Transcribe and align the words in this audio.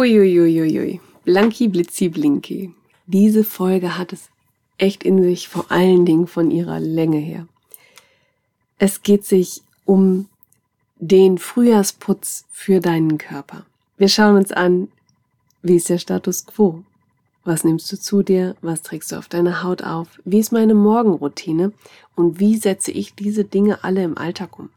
Huiuiuiui. 0.00 0.98
Blanki 1.26 1.68
Blitzi 1.68 2.08
Blinki. 2.08 2.72
Diese 3.06 3.44
Folge 3.44 3.98
hat 3.98 4.14
es 4.14 4.30
echt 4.78 5.04
in 5.04 5.22
sich, 5.22 5.46
vor 5.46 5.70
allen 5.70 6.06
Dingen 6.06 6.26
von 6.26 6.50
ihrer 6.50 6.80
Länge 6.80 7.18
her. 7.18 7.46
Es 8.78 9.02
geht 9.02 9.26
sich 9.26 9.60
um 9.84 10.26
den 10.96 11.36
Frühjahrsputz 11.36 12.46
für 12.50 12.80
deinen 12.80 13.18
Körper. 13.18 13.66
Wir 13.98 14.08
schauen 14.08 14.36
uns 14.36 14.52
an, 14.52 14.88
wie 15.62 15.76
ist 15.76 15.90
der 15.90 15.98
Status 15.98 16.46
quo? 16.46 16.82
Was 17.44 17.64
nimmst 17.64 17.92
du 17.92 18.00
zu 18.00 18.22
dir? 18.22 18.56
Was 18.62 18.80
trägst 18.80 19.12
du 19.12 19.16
auf 19.16 19.28
deine 19.28 19.62
Haut 19.62 19.82
auf? 19.82 20.08
Wie 20.24 20.38
ist 20.38 20.50
meine 20.50 20.74
Morgenroutine? 20.74 21.74
Und 22.16 22.40
wie 22.40 22.56
setze 22.56 22.90
ich 22.90 23.14
diese 23.14 23.44
Dinge 23.44 23.84
alle 23.84 24.02
im 24.02 24.16
Alltag 24.16 24.58
um? 24.58 24.70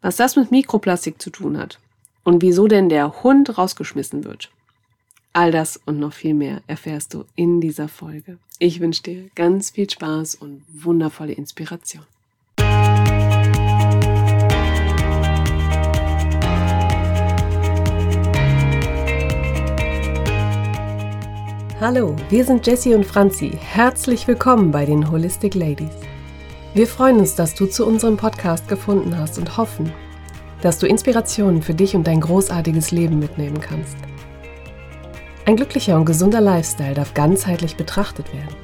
Was 0.00 0.16
das 0.16 0.34
mit 0.34 0.50
Mikroplastik 0.50 1.22
zu 1.22 1.30
tun 1.30 1.56
hat 1.56 1.78
und 2.24 2.42
wieso 2.42 2.68
denn 2.68 2.88
der 2.88 3.22
Hund 3.22 3.58
rausgeschmissen 3.58 4.24
wird. 4.24 4.50
All 5.32 5.50
das 5.50 5.80
und 5.86 5.98
noch 5.98 6.12
viel 6.12 6.34
mehr 6.34 6.62
erfährst 6.66 7.14
du 7.14 7.24
in 7.36 7.60
dieser 7.60 7.88
Folge. 7.88 8.38
Ich 8.58 8.80
wünsche 8.80 9.02
dir 9.02 9.30
ganz 9.34 9.70
viel 9.70 9.88
Spaß 9.88 10.34
und 10.36 10.62
wundervolle 10.72 11.32
Inspiration. 11.32 12.04
Hallo, 21.80 22.14
wir 22.28 22.44
sind 22.44 22.64
Jessie 22.64 22.94
und 22.94 23.04
Franzi. 23.04 23.58
Herzlich 23.58 24.28
willkommen 24.28 24.70
bei 24.70 24.84
den 24.84 25.10
Holistic 25.10 25.56
Ladies. 25.56 25.90
Wir 26.74 26.86
freuen 26.86 27.18
uns, 27.18 27.34
dass 27.34 27.56
du 27.56 27.66
zu 27.66 27.84
unserem 27.84 28.16
Podcast 28.16 28.68
gefunden 28.68 29.18
hast 29.18 29.36
und 29.38 29.56
hoffen, 29.56 29.92
dass 30.62 30.78
du 30.78 30.86
Inspirationen 30.86 31.60
für 31.60 31.74
dich 31.74 31.94
und 31.94 32.06
dein 32.06 32.20
großartiges 32.20 32.90
Leben 32.92 33.18
mitnehmen 33.18 33.60
kannst. 33.60 33.96
Ein 35.44 35.56
glücklicher 35.56 35.96
und 35.96 36.06
gesunder 36.06 36.40
Lifestyle 36.40 36.94
darf 36.94 37.14
ganzheitlich 37.14 37.76
betrachtet 37.76 38.32
werden. 38.32 38.56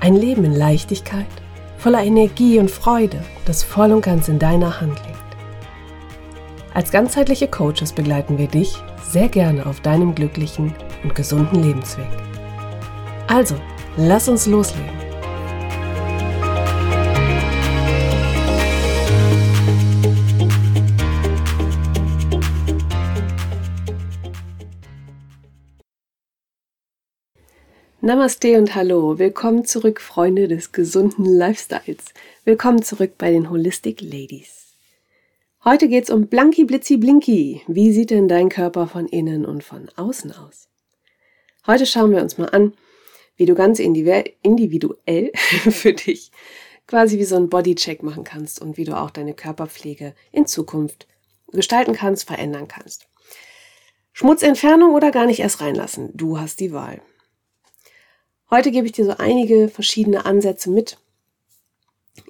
Ein 0.00 0.16
Leben 0.16 0.44
in 0.44 0.54
Leichtigkeit, 0.54 1.26
voller 1.76 2.02
Energie 2.02 2.58
und 2.58 2.70
Freude, 2.70 3.22
das 3.44 3.62
voll 3.62 3.92
und 3.92 4.02
ganz 4.02 4.28
in 4.28 4.38
deiner 4.38 4.80
Hand 4.80 5.00
liegt. 5.06 5.18
Als 6.74 6.90
ganzheitliche 6.90 7.48
Coaches 7.48 7.92
begleiten 7.92 8.38
wir 8.38 8.46
dich 8.46 8.76
sehr 9.02 9.28
gerne 9.28 9.66
auf 9.66 9.80
deinem 9.80 10.14
glücklichen 10.14 10.72
und 11.02 11.14
gesunden 11.14 11.62
Lebensweg. 11.62 12.06
Also, 13.26 13.56
lass 13.96 14.28
uns 14.28 14.46
loslegen. 14.46 15.11
Namaste 28.04 28.58
und 28.58 28.74
Hallo, 28.74 29.20
willkommen 29.20 29.64
zurück, 29.64 30.00
Freunde 30.00 30.48
des 30.48 30.72
gesunden 30.72 31.24
Lifestyles. 31.24 32.06
Willkommen 32.44 32.82
zurück 32.82 33.12
bei 33.16 33.30
den 33.30 33.48
Holistic 33.48 34.00
Ladies. 34.00 34.74
Heute 35.64 35.86
geht's 35.86 36.10
um 36.10 36.26
Blanki 36.26 36.64
Blitzi 36.64 36.96
Blinki. 36.96 37.62
Wie 37.68 37.92
sieht 37.92 38.10
denn 38.10 38.26
dein 38.26 38.48
Körper 38.48 38.88
von 38.88 39.06
innen 39.06 39.44
und 39.46 39.62
von 39.62 39.88
außen 39.94 40.32
aus? 40.32 40.68
Heute 41.64 41.86
schauen 41.86 42.10
wir 42.10 42.22
uns 42.22 42.38
mal 42.38 42.48
an, 42.48 42.74
wie 43.36 43.46
du 43.46 43.54
ganz 43.54 43.78
individuell 43.78 45.30
für 45.70 45.92
dich 45.92 46.32
quasi 46.88 47.20
wie 47.20 47.24
so 47.24 47.36
ein 47.36 47.50
Bodycheck 47.50 48.02
machen 48.02 48.24
kannst 48.24 48.60
und 48.60 48.76
wie 48.76 48.84
du 48.84 48.98
auch 48.98 49.10
deine 49.10 49.34
Körperpflege 49.34 50.12
in 50.32 50.46
Zukunft 50.46 51.06
gestalten 51.52 51.92
kannst, 51.92 52.26
verändern 52.26 52.66
kannst. 52.66 53.06
Schmutzentfernung 54.12 54.92
oder 54.92 55.12
gar 55.12 55.26
nicht 55.26 55.38
erst 55.38 55.60
reinlassen. 55.60 56.10
Du 56.14 56.40
hast 56.40 56.58
die 56.58 56.72
Wahl. 56.72 57.00
Heute 58.52 58.70
gebe 58.70 58.84
ich 58.84 58.92
dir 58.92 59.06
so 59.06 59.14
einige 59.16 59.70
verschiedene 59.70 60.26
Ansätze 60.26 60.68
mit, 60.68 60.98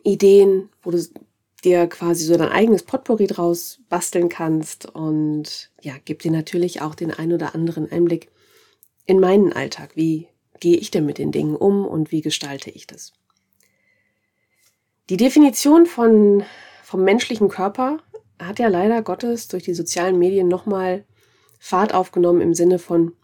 Ideen, 0.04 0.68
wo 0.80 0.92
du 0.92 1.04
dir 1.64 1.88
quasi 1.88 2.24
so 2.24 2.36
dein 2.36 2.50
eigenes 2.50 2.84
Potpourri 2.84 3.26
draus 3.26 3.80
basteln 3.88 4.28
kannst 4.28 4.86
und 4.86 5.72
ja, 5.80 5.94
gib 6.04 6.20
dir 6.20 6.30
natürlich 6.30 6.80
auch 6.80 6.94
den 6.94 7.10
ein 7.10 7.32
oder 7.32 7.56
anderen 7.56 7.90
Einblick 7.90 8.30
in 9.04 9.18
meinen 9.18 9.52
Alltag. 9.52 9.96
Wie 9.96 10.28
gehe 10.60 10.76
ich 10.76 10.92
denn 10.92 11.06
mit 11.06 11.18
den 11.18 11.32
Dingen 11.32 11.56
um 11.56 11.84
und 11.84 12.12
wie 12.12 12.20
gestalte 12.20 12.70
ich 12.70 12.86
das? 12.86 13.12
Die 15.10 15.16
Definition 15.16 15.86
von, 15.86 16.44
vom 16.84 17.02
menschlichen 17.02 17.48
Körper 17.48 17.98
hat 18.38 18.60
ja 18.60 18.68
leider 18.68 19.02
Gottes 19.02 19.48
durch 19.48 19.64
die 19.64 19.74
sozialen 19.74 20.20
Medien 20.20 20.46
nochmal 20.46 21.04
Fahrt 21.58 21.92
aufgenommen 21.92 22.40
im 22.40 22.54
Sinne 22.54 22.78
von, 22.78 23.16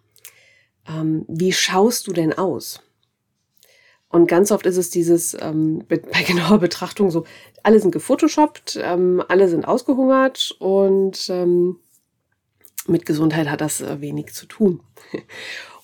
ähm, 0.89 1.25
wie 1.29 1.53
schaust 1.53 2.09
du 2.09 2.13
denn 2.13 2.33
aus? 2.33 2.83
Und 4.11 4.27
ganz 4.27 4.51
oft 4.51 4.65
ist 4.67 4.79
es 4.79 4.91
dieses, 4.91 5.37
ähm, 5.41 5.85
bei 5.89 5.99
genauer 6.27 6.59
Betrachtung 6.59 7.11
so, 7.11 7.25
alle 7.63 7.81
sind 7.81 7.91
gefotoshoppt, 7.91 8.79
ähm, 8.83 9.23
alle 9.29 9.49
sind 9.49 9.67
ausgehungert 9.67 10.57
und 10.59 11.29
ähm, 11.29 11.77
mit 12.87 13.05
Gesundheit 13.05 13.49
hat 13.49 13.61
das 13.61 13.81
äh, 13.81 14.01
wenig 14.01 14.33
zu 14.33 14.47
tun. 14.47 14.81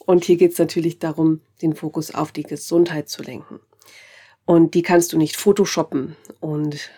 Und 0.07 0.25
hier 0.25 0.37
geht 0.37 0.53
es 0.53 0.59
natürlich 0.59 0.99
darum, 0.99 1.41
den 1.63 1.75
Fokus 1.75 2.15
auf 2.15 2.31
die 2.31 2.43
Gesundheit 2.43 3.09
zu 3.09 3.23
lenken. 3.23 3.61
Und 4.45 4.75
die 4.75 4.83
kannst 4.83 5.15
du 5.15 5.17
nicht 5.17 5.37
photoshoppen 5.37 6.17
und 6.41 6.91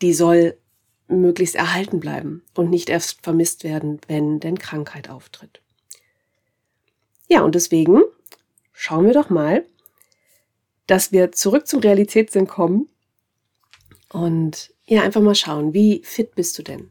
die 0.00 0.12
soll 0.12 0.56
möglichst 1.08 1.56
erhalten 1.56 1.98
bleiben 1.98 2.44
und 2.54 2.70
nicht 2.70 2.88
erst 2.88 3.22
vermisst 3.22 3.64
werden, 3.64 4.00
wenn 4.06 4.38
denn 4.38 4.58
Krankheit 4.58 5.10
auftritt. 5.10 5.60
Ja, 7.28 7.42
und 7.42 7.56
deswegen 7.56 8.02
schauen 8.72 9.06
wir 9.06 9.14
doch 9.14 9.30
mal, 9.30 9.64
dass 10.86 11.12
wir 11.12 11.32
zurück 11.32 11.66
zum 11.66 11.80
Realitätssinn 11.80 12.46
kommen 12.46 12.88
und 14.12 14.72
ja, 14.86 15.02
einfach 15.02 15.20
mal 15.20 15.34
schauen, 15.34 15.74
wie 15.74 16.02
fit 16.04 16.34
bist 16.34 16.58
du 16.58 16.62
denn? 16.62 16.90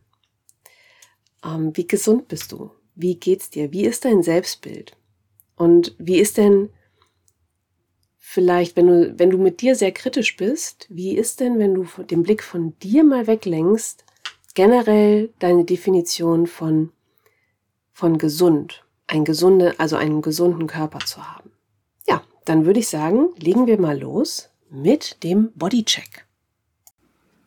Ähm, 1.43 1.71
wie 1.75 1.87
gesund 1.87 2.27
bist 2.27 2.51
du? 2.51 2.71
Wie 2.95 3.15
geht's 3.15 3.49
dir? 3.49 3.71
Wie 3.71 3.85
ist 3.85 4.05
dein 4.05 4.23
Selbstbild? 4.23 4.97
Und 5.55 5.95
wie 5.97 6.19
ist 6.19 6.37
denn 6.37 6.69
vielleicht, 8.17 8.75
wenn 8.75 8.87
du, 8.87 9.17
wenn 9.17 9.29
du 9.29 9.37
mit 9.37 9.61
dir 9.61 9.75
sehr 9.75 9.93
kritisch 9.93 10.35
bist, 10.35 10.87
wie 10.89 11.15
ist 11.15 11.39
denn, 11.39 11.57
wenn 11.57 11.73
du 11.73 11.85
den 12.03 12.23
Blick 12.23 12.43
von 12.43 12.77
dir 12.79 13.03
mal 13.03 13.27
weglenkst, 13.27 14.03
generell 14.55 15.33
deine 15.39 15.63
Definition 15.63 16.47
von, 16.47 16.91
von 17.93 18.17
gesund, 18.17 18.83
ein 19.07 19.23
gesunde, 19.23 19.79
also 19.79 19.95
einen 19.95 20.21
gesunden 20.21 20.67
Körper 20.67 20.99
zu 20.99 21.25
haben? 21.25 21.54
Dann 22.45 22.65
würde 22.65 22.79
ich 22.79 22.87
sagen, 22.87 23.29
legen 23.37 23.67
wir 23.67 23.79
mal 23.79 23.99
los 23.99 24.49
mit 24.69 25.23
dem 25.23 25.51
Bodycheck. 25.53 26.25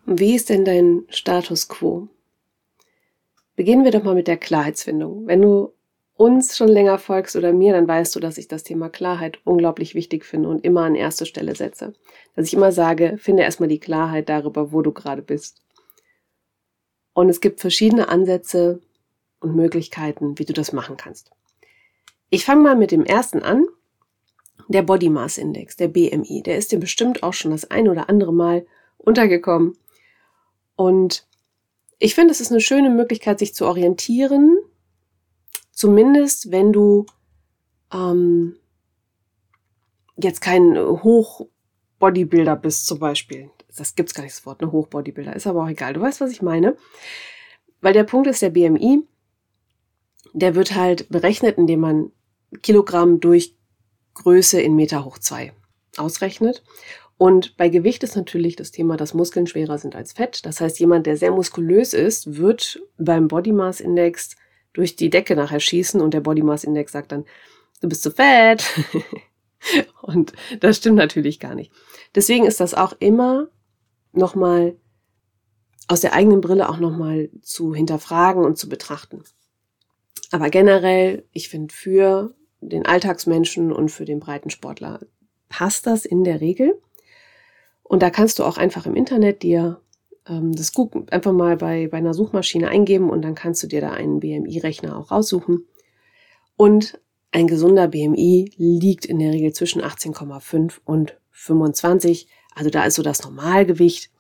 Wie 0.07 0.35
ist 0.35 0.49
denn 0.49 0.65
dein 0.65 1.05
Status 1.09 1.69
quo? 1.69 2.09
Beginnen 3.57 3.85
wir 3.85 3.93
doch 3.93 4.03
mal 4.03 4.15
mit 4.15 4.29
der 4.29 4.37
Klarheitsfindung. 4.37 5.27
Wenn 5.27 5.43
du 5.43 5.73
uns 6.15 6.57
schon 6.57 6.69
länger 6.69 6.99
folgst 6.99 7.37
oder 7.37 7.53
mir, 7.53 7.73
dann 7.73 7.87
weißt 7.87 8.15
du, 8.17 8.21
dass 8.21 8.39
ich 8.39 8.49
das 8.49 8.65
Thema 8.65 8.89
Klarheit 8.89 9.39
unglaublich 9.45 9.95
wichtig 9.95 10.25
finde 10.25 10.49
und 10.49 10.65
immer 10.65 10.83
an 10.83 10.97
erste 10.97 11.27
Stelle 11.27 11.55
setze. 11.55 11.95
Dass 12.35 12.47
ich 12.47 12.55
immer 12.55 12.73
sage, 12.73 13.17
finde 13.19 13.45
erstmal 13.45 13.69
die 13.69 13.79
Klarheit 13.79 14.29
darüber, 14.29 14.73
wo 14.73 14.83
du 14.83 14.93
gerade 14.93 15.23
bist. 15.23 15.63
Und 17.13 17.29
es 17.29 17.41
gibt 17.41 17.61
verschiedene 17.61 18.09
Ansätze 18.09 18.81
und 19.41 19.55
Möglichkeiten, 19.55 20.39
wie 20.39 20.45
du 20.45 20.53
das 20.53 20.73
machen 20.73 20.97
kannst. 20.97 21.31
Ich 22.31 22.45
fange 22.45 22.63
mal 22.63 22.77
mit 22.77 22.91
dem 22.91 23.05
ersten 23.05 23.43
an 23.43 23.67
der 24.69 24.83
Body 24.83 25.09
Mass 25.09 25.39
Index, 25.39 25.77
der 25.77 25.89
BMI, 25.89 26.43
der 26.45 26.59
ist 26.59 26.73
dir 26.73 26.79
bestimmt 26.79 27.23
auch 27.23 27.33
schon 27.33 27.51
das 27.51 27.71
ein 27.71 27.89
oder 27.89 28.09
andere 28.09 28.33
Mal 28.33 28.67
untergekommen. 28.99 29.77
Und 30.77 31.27
ich 31.99 32.15
finde, 32.15 32.33
es 32.33 32.41
ist 32.41 32.53
eine 32.53 32.61
schöne 32.61 32.91
Möglichkeit, 32.91 33.39
sich 33.39 33.55
zu 33.55 33.67
orientieren. 33.67 34.59
Zumindest, 35.73 36.51
wenn 36.53 36.73
du 36.73 37.07
ähm, 37.93 38.57
jetzt 40.17 40.41
kein 40.41 40.77
Hochbodybuilder 40.79 42.57
bist, 42.57 42.87
zum 42.87 42.99
Beispiel. 42.99 43.51
Das 43.77 43.95
gibt's 43.95 44.15
gar 44.15 44.23
nicht 44.23 44.37
das 44.37 44.47
Wort, 44.47 44.63
eine 44.63 44.73
Hochbodybuilder. 44.73 45.35
Ist 45.35 45.47
aber 45.47 45.65
auch 45.65 45.69
egal. 45.69 45.95
Du 45.95 46.01
weißt, 46.01 46.21
was 46.21 46.31
ich 46.31 46.43
meine. 46.43 46.77
Weil 47.81 47.93
der 47.93 48.05
Punkt 48.05 48.27
ist, 48.27 48.43
der 48.43 48.51
BMI, 48.51 49.07
der 50.33 50.55
wird 50.55 50.75
halt 50.75 51.09
berechnet, 51.09 51.59
indem 51.59 51.81
man 51.81 52.13
Kilogramm 52.63 53.21
durch 53.21 53.58
Größe 54.19 54.61
in 54.61 54.77
Meter 54.77 55.05
hoch 55.05 55.19
zwei 55.19 55.53
ausrechnet. 55.97 56.63
Und 57.17 57.57
bei 57.57 57.69
Gewicht 57.69 58.05
ist 58.05 58.15
natürlich 58.15 58.55
das 58.55 58.71
Thema, 58.71 58.97
dass 58.97 59.13
Muskeln 59.13 59.49
schwerer 59.49 59.79
sind 59.79 59.97
als 59.97 60.13
Fett. 60.13 60.47
Das 60.47 60.61
heißt, 60.61 60.79
jemand, 60.79 61.07
der 61.07 61.17
sehr 61.17 61.33
muskulös 61.33 61.93
ist, 61.93 62.37
wird 62.37 62.81
beim 62.97 63.27
Body 63.27 63.53
Mass 63.53 63.81
Index 63.81 64.37
durch 64.73 64.95
die 64.95 65.11
Decke 65.11 65.35
nachher 65.35 65.59
schießen 65.59 66.01
und 66.01 66.15
der 66.15 66.21
Body 66.21 66.43
Mass 66.43 66.63
Index 66.63 66.93
sagt 66.93 67.11
dann, 67.11 67.25
du 67.81 67.89
bist 67.89 68.05
zu 68.05 68.13
fett. 68.13 68.65
und 70.03 70.33
das 70.61 70.77
stimmt 70.77 70.97
natürlich 70.97 71.41
gar 71.41 71.57
nicht. 71.57 71.73
Deswegen 72.15 72.47
ist 72.47 72.61
das 72.61 72.75
auch 72.75 72.93
immer 73.01 73.49
nochmal 74.13 74.77
aus 75.89 76.01
der 76.03 76.13
eigenen 76.13 76.41
Brille 76.41 76.69
auch 76.69 76.79
nochmal 76.79 77.31
zu 77.43 77.75
hinterfragen 77.75 78.45
und 78.45 78.59
zu 78.59 78.69
betrachten. 78.69 79.25
Aber 80.31 80.51
generell, 80.51 81.25
ich 81.33 81.49
finde, 81.49 81.75
für 81.75 82.35
den 82.61 82.87
Alltagsmenschen 82.87 83.73
und 83.73 83.91
für 83.91 84.05
den 84.05 84.21
Breitensportler 84.21 85.01
passt 85.49 85.87
das 85.87 86.05
in 86.05 86.25
der 86.25 86.41
Regel. 86.41 86.81
Und 87.83 88.03
da 88.03 88.11
kannst 88.11 88.39
du 88.39 88.45
auch 88.45 88.59
einfach 88.59 88.87
im 88.87 88.95
Internet 88.95 89.43
dir 89.43 89.81
ähm, 90.29 90.55
das 90.55 90.73
Google 90.73 91.07
einfach 91.11 91.33
mal 91.33 91.57
bei, 91.57 91.89
bei 91.89 91.99
einer 91.99 92.15
Suchmaschine 92.15 92.69
eingeben 92.69 93.11
und 93.11 93.23
dann 93.23 93.35
kannst 93.35 93.63
du 93.63 93.67
dir 93.67 93.81
da 93.81 93.93
einen 93.93 94.21
BMI-Rechner 94.21 94.97
auch 94.97 95.11
raussuchen. 95.11 95.67
Und 96.57 97.01
ein 97.31 97.47
gesunder 97.47 97.89
BMI 97.89 98.53
liegt 98.57 99.05
in 99.05 99.19
der 99.19 99.33
Regel 99.33 99.53
zwischen 99.53 99.83
18,5 99.83 100.79
und 100.85 101.19
25. 101.31 102.29
Also 102.55 102.71
da 102.71 102.85
ist 102.85 102.95
so 102.95 103.03
das 103.03 103.23
Normalgewicht. 103.23 104.11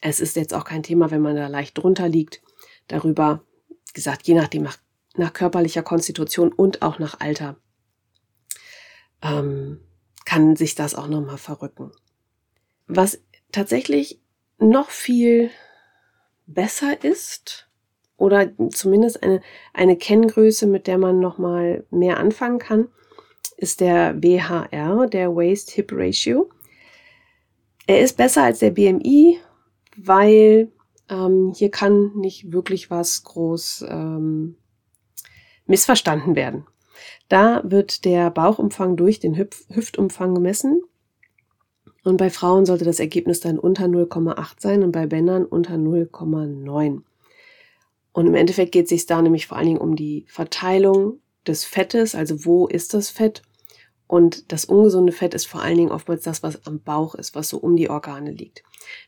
Es 0.00 0.20
ist 0.20 0.36
jetzt 0.36 0.54
auch 0.54 0.64
kein 0.64 0.82
Thema, 0.82 1.10
wenn 1.10 1.20
man 1.20 1.36
da 1.36 1.48
leicht 1.48 1.78
drunter 1.78 2.08
liegt. 2.08 2.42
Darüber, 2.88 3.42
gesagt, 3.92 4.26
je 4.26 4.34
nachdem 4.34 4.62
nach, 4.62 4.78
nach 5.16 5.32
körperlicher 5.32 5.82
Konstitution 5.82 6.52
und 6.52 6.82
auch 6.82 6.98
nach 6.98 7.20
Alter, 7.20 7.56
ähm, 9.24 9.80
kann 10.24 10.54
sich 10.54 10.76
das 10.76 10.94
auch 10.94 11.08
nochmal 11.08 11.38
verrücken. 11.38 11.90
Was 12.86 13.20
tatsächlich 13.50 14.20
noch 14.58 14.90
viel 14.90 15.50
besser 16.46 17.02
ist, 17.02 17.68
oder 18.16 18.50
zumindest 18.70 19.22
eine, 19.22 19.40
eine 19.72 19.96
Kenngröße, 19.96 20.66
mit 20.66 20.86
der 20.86 20.98
man 20.98 21.20
nochmal 21.20 21.84
mehr 21.90 22.18
anfangen 22.18 22.58
kann, 22.58 22.88
ist 23.56 23.80
der 23.80 24.22
WHR, 24.22 25.06
der 25.08 25.34
Waist-Hip 25.34 25.90
Ratio. 25.92 26.48
Er 27.86 28.00
ist 28.00 28.16
besser 28.16 28.44
als 28.44 28.60
der 28.60 28.70
BMI, 28.70 29.38
weil 29.96 30.72
ähm, 31.08 31.52
hier 31.54 31.70
kann 31.70 32.12
nicht 32.16 32.52
wirklich 32.52 32.90
was 32.90 33.24
groß 33.24 33.84
ähm, 33.88 34.56
missverstanden 35.66 36.34
werden. 36.34 36.66
Da 37.28 37.62
wird 37.64 38.04
der 38.04 38.30
Bauchumfang 38.30 38.96
durch 38.96 39.20
den 39.20 39.36
Hüpf 39.36 39.64
Hüftumfang 39.70 40.34
gemessen. 40.34 40.82
Und 42.04 42.18
bei 42.18 42.28
Frauen 42.28 42.66
sollte 42.66 42.84
das 42.84 43.00
Ergebnis 43.00 43.40
dann 43.40 43.58
unter 43.58 43.86
0,8 43.86 44.54
sein 44.58 44.82
und 44.82 44.92
bei 44.92 45.06
Männern 45.06 45.46
unter 45.46 45.74
0,9. 45.74 47.02
Und 48.12 48.26
im 48.26 48.34
Endeffekt 48.34 48.72
geht 48.72 48.84
es 48.84 48.90
sich 48.90 49.06
da 49.06 49.22
nämlich 49.22 49.46
vor 49.46 49.56
allen 49.56 49.66
Dingen 49.66 49.80
um 49.80 49.96
die 49.96 50.26
Verteilung 50.28 51.20
des 51.46 51.64
Fettes, 51.64 52.14
also 52.14 52.44
wo 52.44 52.66
ist 52.66 52.94
das 52.94 53.10
Fett? 53.10 53.42
Und 54.06 54.52
das 54.52 54.66
ungesunde 54.66 55.12
Fett 55.12 55.34
ist 55.34 55.46
vor 55.46 55.62
allen 55.62 55.78
Dingen 55.78 55.90
oftmals 55.90 56.22
das, 56.22 56.42
was 56.42 56.66
am 56.66 56.80
Bauch 56.80 57.14
ist, 57.14 57.34
was 57.34 57.48
so 57.48 57.58
um 57.58 57.74
die 57.74 57.88
Organe 57.88 58.30
liegt. 58.30 58.62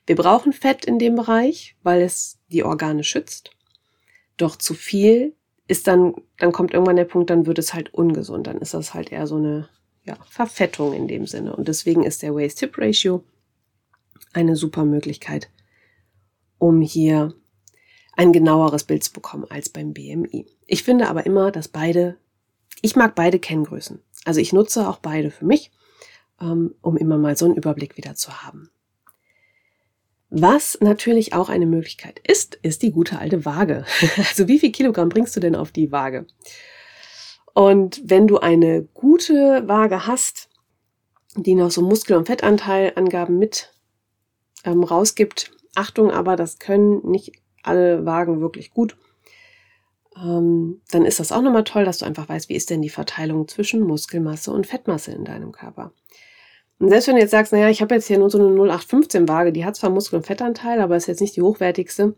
Wir 0.07 0.17
brauchen 0.17 0.53
Fett 0.53 0.85
in 0.85 0.99
dem 0.99 1.15
Bereich, 1.17 1.77
weil 1.83 2.01
es 2.01 2.39
die 2.49 2.65
Organe 2.65 3.05
schützt. 3.05 3.51
Doch 4.39 4.57
zu 4.57 4.75
viel 4.75 5.35
ist 5.69 5.87
dann, 5.87 6.15
dann 6.39 6.53
kommt 6.53 6.73
irgendwann 6.73 6.97
der 6.97 7.05
Punkt, 7.05 7.31
dann 7.31 7.47
wird 7.47 7.59
es 7.59 7.75
halt 7.75 7.93
ungesund. 7.93 8.47
Dann 8.47 8.59
ist 8.59 8.75
das 8.75 8.95
halt 8.95 9.11
eher 9.11 9.27
so 9.27 9.37
eine 9.37 9.69
ja, 10.05 10.17
Verfettung 10.29 10.93
in 10.93 11.09
dem 11.09 11.27
Sinne. 11.27 11.55
Und 11.55 11.69
deswegen 11.69 12.05
ist 12.05 12.23
der 12.23 12.35
Waist-Hip-Ratio 12.35 13.25
eine 14.33 14.55
super 14.55 14.85
Möglichkeit, 14.85 15.51
um 16.59 16.81
hier 16.81 17.35
ein 18.17 18.33
genaueres 18.33 18.85
Bild 18.85 19.03
zu 19.03 19.13
bekommen 19.13 19.47
als 19.49 19.69
beim 19.69 19.93
BMI. 19.93 20.47
Ich 20.67 20.83
finde 20.85 21.09
aber 21.09 21.27
immer, 21.27 21.51
dass 21.51 21.69
beide, 21.69 22.17
ich 22.83 22.97
mag 22.97 23.15
beide 23.15 23.39
Kenngrößen. 23.39 24.01
Also 24.25 24.41
ich 24.41 24.53
nutze 24.53 24.89
auch 24.89 24.99
beide 24.99 25.31
für 25.31 25.45
mich, 25.45 25.71
ähm, 26.41 26.75
um 26.81 26.97
immer 26.97 27.19
mal 27.19 27.37
so 27.37 27.45
einen 27.45 27.57
Überblick 27.57 27.97
wieder 27.97 28.15
zu 28.15 28.43
haben. 28.43 28.71
Was 30.29 30.79
natürlich 30.81 31.35
auch 31.35 31.49
eine 31.49 31.67
Möglichkeit 31.67 32.21
ist, 32.27 32.59
ist 32.63 32.83
die 32.83 32.91
gute 32.91 33.19
alte 33.19 33.45
Waage. 33.45 33.85
Also 34.17 34.49
wie 34.49 34.59
viel 34.59 34.73
Kilogramm 34.73 35.09
bringst 35.09 35.37
du 35.37 35.41
denn 35.41 35.55
auf 35.55 35.71
die 35.71 35.93
Waage? 35.93 36.27
Und 37.55 38.03
wenn 38.05 38.27
du 38.27 38.39
eine 38.39 38.83
gute 38.93 39.63
Waage 39.67 40.07
hast, 40.07 40.51
die 41.37 41.55
noch 41.55 41.71
so 41.71 41.83
Muskel- 41.83 42.17
und 42.17 42.27
Fettanteilangaben 42.27 43.39
mit 43.39 43.73
ähm, 44.65 44.83
rausgibt, 44.83 45.53
Achtung, 45.75 46.11
aber 46.11 46.37
das 46.37 46.59
können 46.59 47.09
nicht 47.09 47.33
alle 47.63 48.05
Wagen 48.05 48.41
wirklich 48.41 48.73
gut, 48.73 48.97
ähm, 50.17 50.81
dann 50.91 51.05
ist 51.05 51.21
das 51.21 51.33
auch 51.33 51.43
nochmal 51.43 51.65
toll, 51.65 51.85
dass 51.85 51.99
du 51.99 52.07
einfach 52.07 52.29
weißt, 52.29 52.49
wie 52.49 52.57
ist 52.57 52.71
denn 52.71 52.83
die 52.83 52.91
Verteilung 52.91 53.49
zwischen 53.49 53.81
Muskelmasse 53.83 54.51
und 54.51 54.67
Fettmasse 54.67 55.13
in 55.13 55.25
deinem 55.25 55.53
Körper. 55.53 55.93
Und 56.79 56.91
selbst 56.91 57.09
wenn 57.09 57.15
du 57.15 57.23
jetzt 57.23 57.31
sagst, 57.31 57.53
naja, 57.53 57.71
ich 57.71 57.81
habe 57.81 57.95
jetzt 57.95 58.07
hier 58.07 58.19
nur 58.19 58.31
so 58.31 58.39
eine 58.39 58.49
0815-Waage, 58.49 59.53
die 59.53 59.65
hat 59.65 59.77
zwar 59.77 59.91
Muskel- 59.91 60.17
und 60.17 60.27
Fettanteil, 60.27 60.81
aber 60.81 60.97
ist 60.97 61.07
jetzt 61.07 61.21
nicht 61.21 61.37
die 61.37 61.43
hochwertigste, 61.43 62.15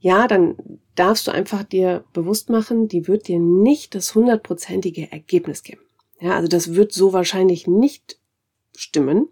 ja, 0.00 0.26
dann 0.26 0.56
darfst 0.94 1.26
du 1.26 1.30
einfach 1.30 1.62
dir 1.62 2.04
bewusst 2.12 2.48
machen, 2.48 2.88
die 2.88 3.06
wird 3.06 3.28
dir 3.28 3.38
nicht 3.38 3.94
das 3.94 4.14
hundertprozentige 4.14 5.12
Ergebnis 5.12 5.62
geben. 5.62 5.82
Ja, 6.20 6.34
also 6.36 6.48
das 6.48 6.74
wird 6.74 6.92
so 6.92 7.12
wahrscheinlich 7.12 7.66
nicht 7.66 8.18
stimmen. 8.76 9.28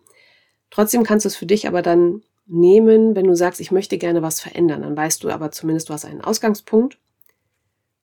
Trotzdem 0.70 1.02
kannst 1.02 1.24
du 1.24 1.28
es 1.28 1.36
für 1.36 1.46
dich 1.46 1.66
aber 1.66 1.82
dann 1.82 2.22
nehmen, 2.46 3.14
wenn 3.16 3.26
du 3.26 3.34
sagst, 3.34 3.60
ich 3.60 3.70
möchte 3.70 3.98
gerne 3.98 4.22
was 4.22 4.40
verändern. 4.40 4.82
Dann 4.82 4.96
weißt 4.96 5.22
du 5.24 5.30
aber 5.30 5.50
zumindest, 5.50 5.88
du 5.88 5.94
hast 5.94 6.04
einen 6.04 6.20
Ausgangspunkt 6.20 6.98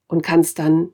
und 0.08 0.22
kannst 0.22 0.58
dann, 0.58 0.92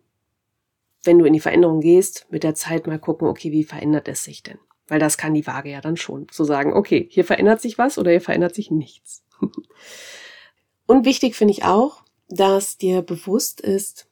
wenn 1.04 1.18
du 1.18 1.24
in 1.24 1.32
die 1.32 1.40
Veränderung 1.40 1.80
gehst, 1.80 2.26
mit 2.30 2.44
der 2.44 2.54
Zeit 2.54 2.86
mal 2.86 2.98
gucken, 2.98 3.28
okay, 3.28 3.50
wie 3.50 3.64
verändert 3.64 4.08
es 4.08 4.24
sich 4.24 4.42
denn? 4.42 4.58
Weil 4.92 4.98
das 4.98 5.16
kann 5.16 5.32
die 5.32 5.46
Waage 5.46 5.70
ja 5.70 5.80
dann 5.80 5.96
schon, 5.96 6.28
zu 6.28 6.44
sagen, 6.44 6.74
okay, 6.74 7.08
hier 7.10 7.24
verändert 7.24 7.62
sich 7.62 7.78
was 7.78 7.96
oder 7.96 8.10
hier 8.10 8.20
verändert 8.20 8.54
sich 8.54 8.70
nichts. 8.70 9.24
und 10.86 11.06
wichtig 11.06 11.34
finde 11.34 11.52
ich 11.54 11.64
auch, 11.64 12.02
dass 12.28 12.76
dir 12.76 13.00
bewusst 13.00 13.62
ist, 13.62 14.10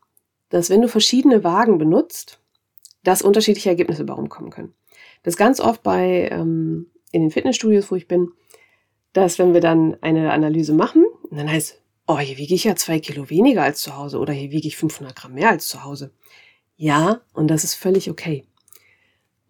dass 0.49 0.71
wenn 0.71 0.81
du 0.81 0.89
verschiedene 0.89 1.45
Wagen 1.45 1.77
benutzt, 1.77 2.41
dass 3.03 3.21
unterschiedliche 3.21 3.69
Ergebnisse 3.69 4.05
bei 4.05 4.15
rumkommen 4.15 4.51
können. 4.51 4.73
Das 5.23 5.37
ganz 5.37 5.61
oft 5.61 5.83
bei 5.83 6.31
ähm, 6.33 6.87
in 7.13 7.21
den 7.21 7.31
Fitnessstudios, 7.31 7.91
wo 7.91 7.97
ich 7.97 8.09
bin, 8.09 8.31
dass 9.13 9.39
wenn 9.39 9.53
wir 9.53 9.61
dann 9.61 9.99
eine 10.01 10.33
Analyse 10.33 10.73
machen, 10.73 11.05
dann 11.31 11.51
heißt, 11.51 11.79
oh, 12.07 12.19
hier 12.21 12.39
wiege 12.39 12.55
ich 12.55 12.65
ja 12.65 12.75
zwei 12.75 13.01
Kilo 13.01 13.29
weniger 13.29 13.65
als 13.65 13.83
zu 13.83 13.99
Hause 13.99 14.19
oder 14.19 14.33
hier 14.33 14.51
wiege 14.51 14.67
ich 14.67 14.79
500 14.79 15.15
Gramm 15.15 15.35
mehr 15.35 15.51
als 15.51 15.69
zu 15.69 15.85
Hause. 15.85 16.15
Ja, 16.79 17.21
und 17.35 17.49
das 17.49 17.65
ist 17.65 17.75
völlig 17.75 18.09
okay. 18.09 18.47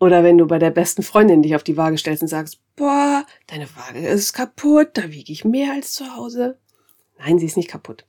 Oder 0.01 0.25
wenn 0.25 0.39
du 0.39 0.47
bei 0.47 0.59
der 0.59 0.71
besten 0.71 1.03
Freundin 1.03 1.43
dich 1.43 1.55
auf 1.55 1.63
die 1.63 1.77
Waage 1.77 1.99
stellst 1.99 2.23
und 2.23 2.29
sagst, 2.29 2.59
boah, 2.75 3.25
deine 3.47 3.69
Waage 3.77 4.07
ist 4.09 4.33
kaputt, 4.33 4.89
da 4.95 5.13
wiege 5.13 5.31
ich 5.31 5.45
mehr 5.45 5.73
als 5.73 5.93
zu 5.93 6.17
Hause. 6.17 6.59
Nein, 7.19 7.39
sie 7.39 7.45
ist 7.45 7.59
nicht 7.59 7.69
kaputt. 7.69 8.07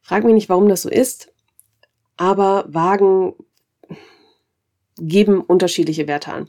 Frag 0.00 0.22
mich 0.22 0.32
nicht, 0.32 0.48
warum 0.48 0.68
das 0.68 0.82
so 0.82 0.88
ist, 0.88 1.32
aber 2.16 2.64
Wagen 2.68 3.34
geben 4.96 5.40
unterschiedliche 5.40 6.06
Werte 6.06 6.32
an. 6.32 6.48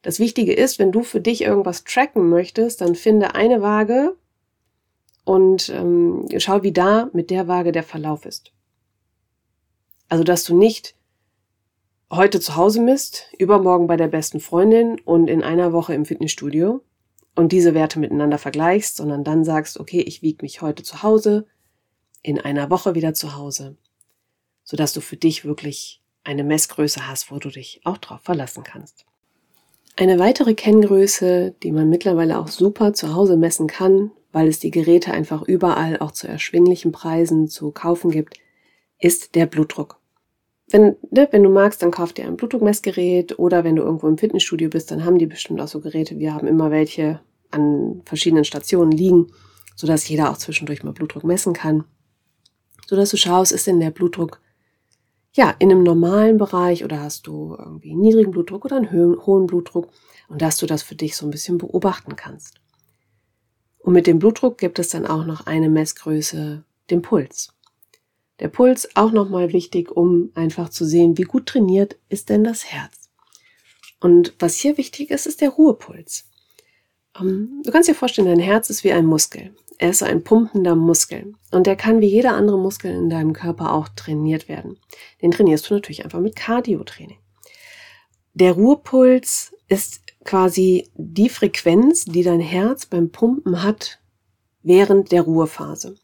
Das 0.00 0.18
Wichtige 0.18 0.54
ist, 0.54 0.78
wenn 0.78 0.92
du 0.92 1.02
für 1.02 1.20
dich 1.20 1.42
irgendwas 1.42 1.84
tracken 1.84 2.30
möchtest, 2.30 2.80
dann 2.80 2.94
finde 2.94 3.34
eine 3.34 3.60
Waage 3.60 4.16
und 5.24 5.68
ähm, 5.68 6.26
schau, 6.38 6.62
wie 6.62 6.72
da 6.72 7.10
mit 7.12 7.30
der 7.30 7.48
Waage 7.48 7.72
der 7.72 7.82
Verlauf 7.82 8.24
ist. 8.24 8.52
Also, 10.08 10.24
dass 10.24 10.44
du 10.44 10.56
nicht 10.56 10.95
heute 12.10 12.40
zu 12.40 12.56
Hause 12.56 12.80
misst, 12.80 13.30
übermorgen 13.38 13.86
bei 13.86 13.96
der 13.96 14.08
besten 14.08 14.40
Freundin 14.40 15.00
und 15.00 15.28
in 15.28 15.42
einer 15.42 15.72
Woche 15.72 15.94
im 15.94 16.04
Fitnessstudio 16.04 16.82
und 17.34 17.52
diese 17.52 17.74
Werte 17.74 17.98
miteinander 17.98 18.38
vergleichst, 18.38 18.96
sondern 18.96 19.24
dann 19.24 19.44
sagst, 19.44 19.78
okay, 19.78 20.00
ich 20.00 20.22
wiege 20.22 20.42
mich 20.42 20.62
heute 20.62 20.82
zu 20.82 21.02
Hause, 21.02 21.46
in 22.22 22.40
einer 22.40 22.70
Woche 22.70 22.94
wieder 22.94 23.14
zu 23.14 23.36
Hause, 23.36 23.76
sodass 24.64 24.92
du 24.92 25.00
für 25.00 25.16
dich 25.16 25.44
wirklich 25.44 26.02
eine 26.24 26.44
Messgröße 26.44 27.06
hast, 27.06 27.30
wo 27.30 27.38
du 27.38 27.50
dich 27.50 27.80
auch 27.84 27.98
drauf 27.98 28.20
verlassen 28.22 28.64
kannst. 28.64 29.04
Eine 29.96 30.18
weitere 30.18 30.54
Kenngröße, 30.54 31.54
die 31.62 31.72
man 31.72 31.88
mittlerweile 31.88 32.38
auch 32.38 32.48
super 32.48 32.92
zu 32.92 33.14
Hause 33.14 33.36
messen 33.36 33.66
kann, 33.66 34.10
weil 34.32 34.48
es 34.48 34.58
die 34.58 34.70
Geräte 34.70 35.12
einfach 35.12 35.42
überall 35.42 35.98
auch 35.98 36.12
zu 36.12 36.28
erschwinglichen 36.28 36.92
Preisen 36.92 37.48
zu 37.48 37.70
kaufen 37.70 38.10
gibt, 38.10 38.38
ist 38.98 39.34
der 39.34 39.46
Blutdruck. 39.46 40.00
Wenn, 40.70 40.96
ne, 41.10 41.28
wenn 41.30 41.42
du 41.42 41.48
magst, 41.48 41.82
dann 41.82 41.92
kauf 41.92 42.12
dir 42.12 42.26
ein 42.26 42.36
Blutdruckmessgerät 42.36 43.38
oder 43.38 43.62
wenn 43.62 43.76
du 43.76 43.82
irgendwo 43.82 44.08
im 44.08 44.18
Fitnessstudio 44.18 44.68
bist, 44.68 44.90
dann 44.90 45.04
haben 45.04 45.18
die 45.18 45.26
bestimmt 45.26 45.60
auch 45.60 45.68
so 45.68 45.80
Geräte. 45.80 46.18
Wir 46.18 46.34
haben 46.34 46.48
immer 46.48 46.70
welche 46.70 47.20
an 47.52 48.02
verschiedenen 48.04 48.44
Stationen 48.44 48.90
liegen, 48.90 49.28
sodass 49.76 50.08
jeder 50.08 50.30
auch 50.30 50.36
zwischendurch 50.36 50.82
mal 50.82 50.92
Blutdruck 50.92 51.24
messen 51.24 51.52
kann. 51.52 51.84
Sodass 52.86 53.10
du 53.10 53.16
schaust, 53.16 53.52
ist 53.52 53.66
denn 53.66 53.80
der 53.80 53.90
Blutdruck 53.90 54.40
ja, 55.36 55.54
in 55.58 55.70
einem 55.70 55.82
normalen 55.82 56.38
Bereich 56.38 56.82
oder 56.82 57.00
hast 57.00 57.26
du 57.26 57.54
irgendwie 57.58 57.92
einen 57.92 58.00
niedrigen 58.00 58.30
Blutdruck 58.30 58.64
oder 58.64 58.76
einen 58.76 58.90
hohen 58.90 59.46
Blutdruck 59.46 59.88
und 60.28 60.40
dass 60.40 60.56
du 60.56 60.66
das 60.66 60.82
für 60.82 60.94
dich 60.94 61.14
so 61.14 61.26
ein 61.26 61.30
bisschen 61.30 61.58
beobachten 61.58 62.16
kannst. 62.16 62.60
Und 63.78 63.92
mit 63.92 64.06
dem 64.06 64.18
Blutdruck 64.18 64.58
gibt 64.58 64.78
es 64.78 64.88
dann 64.88 65.06
auch 65.06 65.26
noch 65.26 65.46
eine 65.46 65.68
Messgröße, 65.68 66.64
den 66.90 67.02
Puls. 67.02 67.55
Der 68.40 68.48
Puls 68.48 68.88
auch 68.94 69.12
nochmal 69.12 69.52
wichtig, 69.52 69.90
um 69.90 70.30
einfach 70.34 70.68
zu 70.68 70.84
sehen, 70.84 71.16
wie 71.16 71.22
gut 71.22 71.46
trainiert 71.46 71.96
ist 72.08 72.28
denn 72.28 72.44
das 72.44 72.66
Herz. 72.66 73.08
Und 74.00 74.34
was 74.38 74.56
hier 74.56 74.76
wichtig 74.76 75.10
ist, 75.10 75.26
ist 75.26 75.40
der 75.40 75.50
Ruhepuls. 75.50 76.28
Ähm, 77.18 77.62
du 77.64 77.70
kannst 77.70 77.88
dir 77.88 77.94
vorstellen, 77.94 78.28
dein 78.28 78.38
Herz 78.40 78.70
ist 78.70 78.84
wie 78.84 78.92
ein 78.92 79.06
Muskel. 79.06 79.54
er 79.78 79.90
ist 79.90 80.02
ein 80.02 80.24
pumpender 80.24 80.74
Muskel. 80.74 81.34
Und 81.50 81.66
der 81.66 81.76
kann 81.76 82.00
wie 82.00 82.06
jeder 82.06 82.34
andere 82.34 82.58
Muskel 82.58 82.94
in 82.94 83.10
deinem 83.10 83.32
Körper 83.32 83.72
auch 83.72 83.88
trainiert 83.88 84.48
werden. 84.48 84.78
Den 85.22 85.30
trainierst 85.30 85.68
du 85.68 85.74
natürlich 85.74 86.04
einfach 86.04 86.20
mit 86.20 86.36
Cardio-Training. 86.36 87.18
Der 88.34 88.52
Ruhepuls 88.52 89.54
ist 89.68 90.02
quasi 90.24 90.90
die 90.94 91.28
Frequenz, 91.28 92.04
die 92.04 92.22
dein 92.22 92.40
Herz 92.40 92.86
beim 92.86 93.10
Pumpen 93.10 93.62
hat 93.62 94.00
während 94.62 95.12
der 95.12 95.22
Ruhephase. 95.22 95.96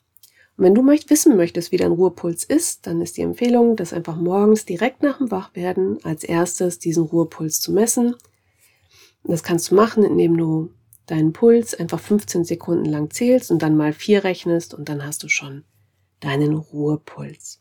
Und 0.56 0.64
wenn 0.64 0.75
du 0.75 0.82
möcht, 0.82 1.11
wissen 1.11 1.37
möchtest, 1.37 1.73
wie 1.73 1.78
dein 1.78 1.92
Ruhepuls 1.92 2.44
ist, 2.44 2.87
dann 2.87 3.00
ist 3.00 3.16
die 3.16 3.23
Empfehlung, 3.23 3.76
das 3.76 3.92
einfach 3.92 4.16
morgens 4.16 4.64
direkt 4.64 5.02
nach 5.02 5.18
dem 5.18 5.30
Wachwerden 5.30 5.99
als 6.04 6.25
erstes 6.25 6.78
diesen 6.78 7.04
Ruhepuls 7.04 7.61
zu 7.61 7.73
messen. 7.73 8.14
Das 9.25 9.42
kannst 9.42 9.71
du 9.71 9.75
machen, 9.75 10.04
indem 10.04 10.37
du 10.37 10.71
deinen 11.06 11.32
Puls 11.32 11.75
einfach 11.75 12.00
15 12.00 12.44
Sekunden 12.44 12.85
lang 12.85 13.11
zählst 13.11 13.50
und 13.50 13.62
dann 13.62 13.76
mal 13.76 13.92
vier 13.92 14.25
rechnest 14.25 14.75
und 14.75 14.88
dann 14.88 15.04
hast 15.04 15.23
du 15.23 15.28
schon 15.28 15.64
deinen 16.21 16.54
Ruhepuls. 16.54 17.61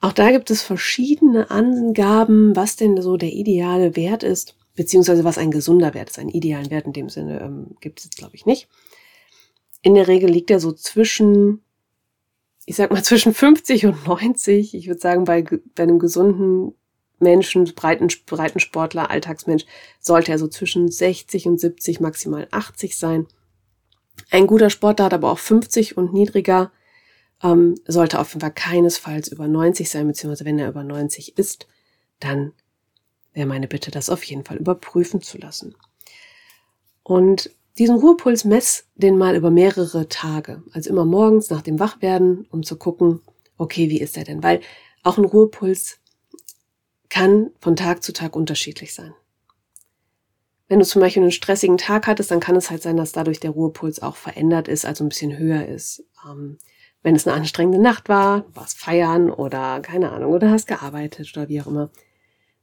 Auch 0.00 0.12
da 0.12 0.30
gibt 0.30 0.50
es 0.50 0.62
verschiedene 0.62 1.50
Angaben, 1.50 2.54
was 2.54 2.76
denn 2.76 3.00
so 3.02 3.16
der 3.16 3.32
ideale 3.32 3.96
Wert 3.96 4.22
ist, 4.22 4.54
beziehungsweise 4.76 5.24
was 5.24 5.38
ein 5.38 5.50
gesunder 5.50 5.92
Wert 5.92 6.10
ist. 6.10 6.18
Einen 6.18 6.28
idealen 6.28 6.70
Wert 6.70 6.86
in 6.86 6.92
dem 6.92 7.08
Sinne 7.08 7.40
ähm, 7.40 7.76
gibt 7.80 7.98
es 7.98 8.04
jetzt, 8.04 8.16
glaube 8.16 8.36
ich, 8.36 8.46
nicht. 8.46 8.68
In 9.82 9.94
der 9.94 10.08
Regel 10.08 10.30
liegt 10.30 10.50
er 10.50 10.60
so 10.60 10.72
zwischen, 10.72 11.62
ich 12.66 12.76
sag 12.76 12.90
mal, 12.90 13.02
zwischen 13.04 13.34
50 13.34 13.86
und 13.86 14.06
90. 14.06 14.74
Ich 14.74 14.86
würde 14.86 15.00
sagen, 15.00 15.24
bei, 15.24 15.42
bei 15.42 15.82
einem 15.82 15.98
gesunden 15.98 16.74
Menschen, 17.20 17.64
breiten, 17.74 18.08
Breitensportler, 18.26 19.10
Alltagsmensch, 19.10 19.64
sollte 20.00 20.32
er 20.32 20.38
so 20.38 20.48
zwischen 20.48 20.88
60 20.90 21.46
und 21.46 21.60
70, 21.60 22.00
maximal 22.00 22.46
80 22.50 22.96
sein. 22.96 23.26
Ein 24.30 24.46
guter 24.46 24.70
Sportler 24.70 25.06
hat 25.06 25.14
aber 25.14 25.30
auch 25.30 25.38
50 25.38 25.96
und 25.96 26.12
niedriger, 26.12 26.70
ähm, 27.42 27.76
sollte 27.86 28.18
auf 28.18 28.30
jeden 28.30 28.40
Fall 28.40 28.52
keinesfalls 28.52 29.28
über 29.28 29.48
90 29.48 29.88
sein, 29.88 30.06
beziehungsweise 30.06 30.44
wenn 30.44 30.58
er 30.58 30.68
über 30.68 30.84
90 30.84 31.38
ist, 31.38 31.68
dann 32.20 32.52
wäre 33.32 33.46
meine 33.46 33.68
Bitte, 33.68 33.90
das 33.90 34.10
auf 34.10 34.24
jeden 34.24 34.44
Fall 34.44 34.56
überprüfen 34.56 35.22
zu 35.22 35.38
lassen. 35.38 35.74
Und 37.02 37.50
diesen 37.78 37.96
Ruhepuls 37.96 38.44
mess 38.44 38.86
den 38.96 39.16
mal 39.16 39.36
über 39.36 39.50
mehrere 39.50 40.08
Tage, 40.08 40.62
also 40.72 40.90
immer 40.90 41.04
morgens 41.04 41.50
nach 41.50 41.62
dem 41.62 41.78
Wachwerden, 41.78 42.46
um 42.50 42.62
zu 42.62 42.76
gucken, 42.76 43.20
okay, 43.56 43.88
wie 43.88 44.00
ist 44.00 44.16
er 44.16 44.24
denn? 44.24 44.42
Weil 44.42 44.60
auch 45.02 45.18
ein 45.18 45.24
Ruhepuls 45.24 46.00
kann 47.08 47.50
von 47.60 47.76
Tag 47.76 48.02
zu 48.02 48.12
Tag 48.12 48.36
unterschiedlich 48.36 48.94
sein. 48.94 49.14
Wenn 50.68 50.80
du 50.80 50.84
zum 50.84 51.00
Beispiel 51.00 51.22
einen 51.22 51.32
stressigen 51.32 51.78
Tag 51.78 52.06
hattest, 52.06 52.30
dann 52.30 52.40
kann 52.40 52.56
es 52.56 52.70
halt 52.70 52.82
sein, 52.82 52.96
dass 52.96 53.12
dadurch 53.12 53.40
der 53.40 53.52
Ruhepuls 53.52 54.02
auch 54.02 54.16
verändert 54.16 54.68
ist, 54.68 54.84
also 54.84 55.04
ein 55.04 55.08
bisschen 55.08 55.38
höher 55.38 55.66
ist. 55.66 56.04
Ähm, 56.28 56.58
wenn 57.02 57.16
es 57.16 57.26
eine 57.26 57.36
anstrengende 57.36 57.80
Nacht 57.80 58.08
war, 58.08 58.44
warst 58.54 58.78
feiern 58.78 59.30
oder 59.30 59.80
keine 59.80 60.12
Ahnung, 60.12 60.32
oder 60.32 60.50
hast 60.50 60.66
gearbeitet 60.66 61.30
oder 61.34 61.48
wie 61.48 61.62
auch 61.62 61.66
immer, 61.66 61.90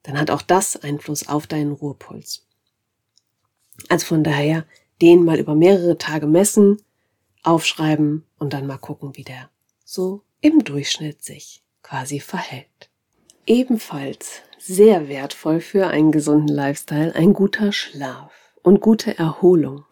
dann 0.04 0.20
hat 0.20 0.30
auch 0.30 0.44
das 0.44 0.78
Einfluss 0.78 1.28
auf 1.28 1.48
deinen 1.48 1.72
Ruhepuls. 1.72 2.46
Also 3.90 4.06
von 4.06 4.24
daher 4.24 4.66
den 5.02 5.24
mal 5.24 5.40
über 5.40 5.56
mehrere 5.56 5.98
Tage 5.98 6.28
messen, 6.28 6.82
aufschreiben 7.44 8.26
und 8.40 8.54
dann 8.54 8.68
mal 8.68 8.78
gucken, 8.78 9.16
wie 9.16 9.24
der 9.24 9.50
so 9.84 10.22
im 10.42 10.64
Durchschnitt 10.64 11.24
sich 11.24 11.64
quasi 11.84 12.20
verhält. 12.20 12.90
Ebenfalls 13.46 14.42
sehr 14.58 15.08
wertvoll 15.08 15.62
für 15.62 15.88
einen 15.88 16.12
gesunden 16.12 16.48
Lifestyle 16.54 17.14
ein 17.14 17.34
guter 17.34 17.72
Schlaf 17.72 18.32
und 18.64 18.82
gute 18.82 19.18
Erholung. 19.18 19.86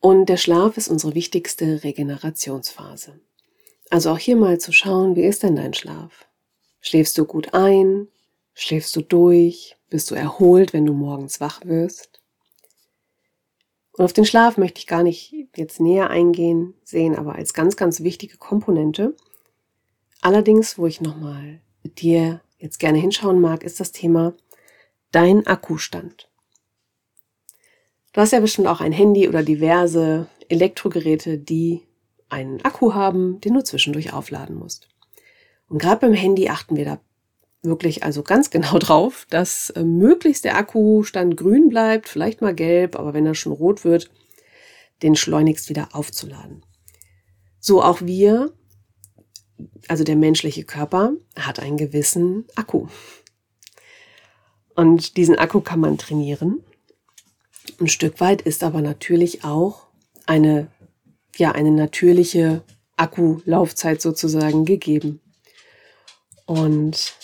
Und 0.00 0.26
der 0.26 0.36
Schlaf 0.36 0.76
ist 0.76 0.88
unsere 0.88 1.16
wichtigste 1.16 1.82
Regenerationsphase. 1.82 3.18
Also 3.90 4.10
auch 4.10 4.18
hier 4.18 4.36
mal 4.36 4.58
zu 4.58 4.70
schauen, 4.70 5.16
wie 5.16 5.24
ist 5.24 5.42
denn 5.42 5.56
dein 5.56 5.74
Schlaf? 5.74 6.28
Schläfst 6.80 7.18
du 7.18 7.24
gut 7.24 7.54
ein? 7.54 8.06
Schläfst 8.54 8.94
du 8.94 9.02
durch? 9.02 9.76
Bist 9.90 10.10
du 10.10 10.14
erholt, 10.14 10.72
wenn 10.72 10.86
du 10.86 10.92
morgens 10.92 11.40
wach 11.40 11.64
wirst? 11.64 12.07
Und 13.98 14.04
auf 14.04 14.12
den 14.12 14.24
Schlaf 14.24 14.56
möchte 14.56 14.78
ich 14.78 14.86
gar 14.86 15.02
nicht 15.02 15.34
jetzt 15.56 15.80
näher 15.80 16.08
eingehen, 16.08 16.74
sehen 16.84 17.16
aber 17.16 17.34
als 17.34 17.52
ganz, 17.52 17.76
ganz 17.76 18.00
wichtige 18.00 18.36
Komponente. 18.36 19.16
Allerdings, 20.20 20.78
wo 20.78 20.86
ich 20.86 21.00
nochmal 21.00 21.60
mit 21.82 22.00
dir 22.00 22.40
jetzt 22.58 22.78
gerne 22.78 22.98
hinschauen 22.98 23.40
mag, 23.40 23.64
ist 23.64 23.80
das 23.80 23.90
Thema 23.90 24.34
dein 25.10 25.48
Akkustand. 25.48 26.30
Du 28.12 28.20
hast 28.20 28.30
ja 28.30 28.38
bestimmt 28.38 28.68
auch 28.68 28.80
ein 28.80 28.92
Handy 28.92 29.28
oder 29.28 29.42
diverse 29.42 30.28
Elektrogeräte, 30.48 31.36
die 31.36 31.82
einen 32.28 32.60
Akku 32.64 32.94
haben, 32.94 33.40
den 33.40 33.54
du 33.54 33.64
zwischendurch 33.64 34.12
aufladen 34.12 34.54
musst. 34.54 34.88
Und 35.68 35.78
gerade 35.78 36.00
beim 36.02 36.14
Handy 36.14 36.48
achten 36.48 36.76
wir 36.76 36.84
da 36.84 37.00
wirklich 37.62 38.04
also 38.04 38.22
ganz 38.22 38.50
genau 38.50 38.78
drauf, 38.78 39.26
dass 39.30 39.70
äh, 39.70 39.84
möglichst 39.84 40.44
der 40.44 40.56
Akkustand 40.56 41.36
grün 41.36 41.68
bleibt, 41.68 42.08
vielleicht 42.08 42.40
mal 42.40 42.54
gelb, 42.54 42.96
aber 42.96 43.14
wenn 43.14 43.26
er 43.26 43.34
schon 43.34 43.52
rot 43.52 43.84
wird, 43.84 44.10
den 45.02 45.14
schleunigst 45.14 45.68
wieder 45.68 45.90
aufzuladen. 45.92 46.64
So 47.60 47.82
auch 47.82 48.00
wir 48.02 48.52
also 49.88 50.04
der 50.04 50.16
menschliche 50.16 50.64
Körper 50.64 51.12
hat 51.36 51.60
einen 51.60 51.76
gewissen 51.76 52.46
Akku. 52.54 52.86
Und 54.74 55.16
diesen 55.16 55.38
Akku 55.38 55.60
kann 55.60 55.80
man 55.80 55.98
trainieren. 55.98 56.62
Ein 57.80 57.88
Stück 57.88 58.20
weit 58.20 58.42
ist 58.42 58.62
aber 58.62 58.80
natürlich 58.80 59.44
auch 59.44 59.86
eine, 60.26 60.68
ja, 61.36 61.52
eine 61.52 61.70
natürliche 61.70 62.62
Akkulaufzeit 62.96 64.00
sozusagen 64.00 64.64
gegeben. 64.64 65.20
Und 66.46 67.14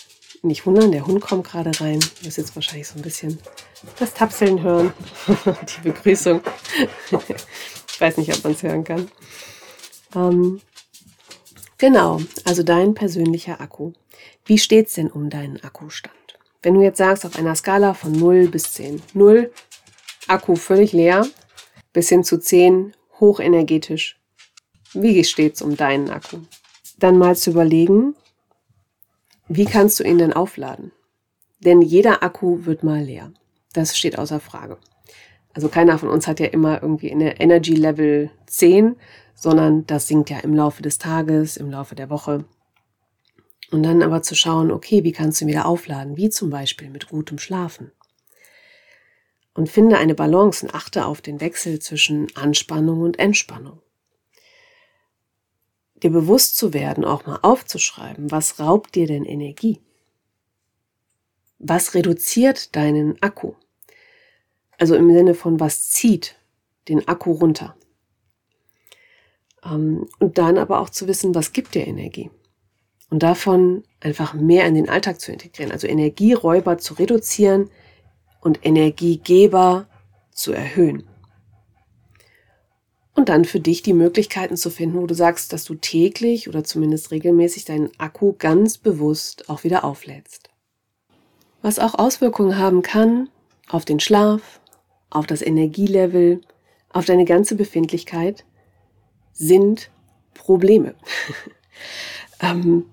nicht 0.47 0.65
wundern, 0.65 0.91
der 0.91 1.05
Hund 1.05 1.21
kommt 1.21 1.45
gerade 1.45 1.71
rein. 1.79 1.99
Du 1.99 2.25
wirst 2.25 2.37
jetzt 2.37 2.55
wahrscheinlich 2.55 2.87
so 2.87 2.95
ein 2.97 3.01
bisschen 3.01 3.39
das 3.99 4.13
Tapseln 4.13 4.61
hören. 4.61 4.93
Die 5.77 5.89
Begrüßung. 5.89 6.41
ich 7.11 8.01
weiß 8.01 8.17
nicht, 8.17 8.33
ob 8.35 8.43
man 8.43 8.53
es 8.53 8.63
hören 8.63 8.83
kann. 8.83 9.09
Ähm, 10.15 10.61
Genau, 11.77 12.21
also 12.45 12.63
dein 12.63 12.93
persönlicher 12.93 13.59
Akku. 13.59 13.91
Wie 14.45 14.57
steht's 14.57 14.93
denn 14.93 15.11
um 15.11 15.29
deinen 15.29 15.61
Akkustand? 15.61 16.15
Wenn 16.61 16.75
du 16.75 16.81
jetzt 16.81 16.99
sagst, 16.99 17.25
auf 17.25 17.37
einer 17.37 17.53
Skala 17.53 17.93
von 17.93 18.13
0 18.13 18.47
bis 18.47 18.73
10, 18.73 19.01
0, 19.13 19.51
Akku 20.27 20.55
völlig 20.55 20.93
leer, 20.93 21.27
bis 21.91 22.07
hin 22.07 22.23
zu 22.23 22.39
10, 22.39 22.93
hochenergetisch. 23.19 24.17
Wie 24.93 25.21
steht's 25.25 25.61
um 25.61 25.75
deinen 25.75 26.09
Akku? 26.09 26.37
Dann 26.97 27.17
mal 27.17 27.35
zu 27.35 27.51
überlegen, 27.51 28.15
wie 29.47 29.65
kannst 29.65 29.99
du 29.99 30.03
ihn 30.03 30.17
denn 30.17 30.33
aufladen? 30.33 30.91
Denn 31.59 31.81
jeder 31.81 32.23
Akku 32.23 32.65
wird 32.65 32.83
mal 32.83 33.03
leer. 33.03 33.31
Das 33.73 33.97
steht 33.97 34.17
außer 34.17 34.39
Frage. 34.39 34.77
Also 35.53 35.69
keiner 35.69 35.97
von 35.97 36.09
uns 36.09 36.27
hat 36.27 36.39
ja 36.39 36.47
immer 36.47 36.81
irgendwie 36.81 37.11
eine 37.11 37.39
Energy 37.39 37.75
Level 37.75 38.31
10, 38.47 38.95
sondern 39.35 39.85
das 39.85 40.07
sinkt 40.07 40.29
ja 40.29 40.39
im 40.39 40.53
Laufe 40.53 40.81
des 40.81 40.97
Tages, 40.97 41.57
im 41.57 41.69
Laufe 41.69 41.95
der 41.95 42.09
Woche. 42.09 42.45
Und 43.71 43.83
dann 43.83 44.01
aber 44.01 44.21
zu 44.21 44.35
schauen, 44.35 44.71
okay, 44.71 45.03
wie 45.03 45.11
kannst 45.11 45.39
du 45.39 45.45
ihn 45.45 45.49
wieder 45.49 45.65
aufladen? 45.65 46.17
Wie 46.17 46.29
zum 46.29 46.49
Beispiel 46.49 46.89
mit 46.89 47.09
gutem 47.09 47.37
Schlafen. 47.37 47.91
Und 49.53 49.69
finde 49.69 49.97
eine 49.97 50.15
Balance 50.15 50.65
und 50.65 50.73
achte 50.73 51.05
auf 51.05 51.21
den 51.21 51.39
Wechsel 51.39 51.79
zwischen 51.79 52.27
Anspannung 52.35 53.01
und 53.01 53.19
Entspannung. 53.19 53.81
Dir 56.03 56.09
bewusst 56.09 56.57
zu 56.57 56.73
werden, 56.73 57.05
auch 57.05 57.25
mal 57.25 57.39
aufzuschreiben, 57.41 58.31
was 58.31 58.59
raubt 58.59 58.95
dir 58.95 59.07
denn 59.07 59.23
Energie? 59.23 59.81
Was 61.59 61.93
reduziert 61.93 62.75
deinen 62.75 63.21
Akku? 63.21 63.53
Also 64.77 64.95
im 64.95 65.11
Sinne 65.11 65.35
von 65.35 65.59
was 65.59 65.89
zieht 65.89 66.35
den 66.89 67.07
Akku 67.07 67.31
runter? 67.31 67.75
Ähm, 69.63 70.07
und 70.19 70.37
dann 70.37 70.57
aber 70.57 70.79
auch 70.79 70.89
zu 70.89 71.07
wissen, 71.07 71.33
was 71.33 71.53
gibt 71.53 71.75
dir 71.75 71.87
Energie. 71.87 72.29
Und 73.09 73.23
davon 73.23 73.83
einfach 73.99 74.33
mehr 74.33 74.65
in 74.65 74.75
den 74.75 74.89
Alltag 74.89 75.21
zu 75.21 75.31
integrieren. 75.31 75.71
Also 75.71 75.87
Energieräuber 75.87 76.77
zu 76.77 76.95
reduzieren 76.95 77.69
und 78.41 78.65
Energiegeber 78.65 79.87
zu 80.31 80.51
erhöhen. 80.51 81.07
Und 83.15 83.29
dann 83.29 83.45
für 83.45 83.61
dich 83.61 83.81
die 83.81 83.93
Möglichkeiten 83.93 84.57
zu 84.57 84.69
finden, 84.69 85.01
wo 85.01 85.07
du 85.07 85.15
sagst, 85.15 85.53
dass 85.53 85.63
du 85.63 85.75
täglich 85.75 86.49
oder 86.49 86.63
zumindest 86.65 87.11
regelmäßig 87.11 87.63
deinen 87.63 87.89
Akku 87.97 88.33
ganz 88.37 88.77
bewusst 88.77 89.49
auch 89.49 89.63
wieder 89.63 89.85
auflädst. 89.85 90.49
Was 91.61 91.79
auch 91.79 91.95
Auswirkungen 91.95 92.57
haben 92.57 92.81
kann 92.81 93.29
auf 93.69 93.85
den 93.85 93.99
Schlaf, 93.99 94.59
auf 95.09 95.25
das 95.25 95.41
Energielevel, 95.41 96.41
auf 96.89 97.05
deine 97.05 97.25
ganze 97.25 97.55
Befindlichkeit, 97.55 98.45
sind 99.33 99.89
Probleme. 100.33 100.93
ähm, 102.41 102.85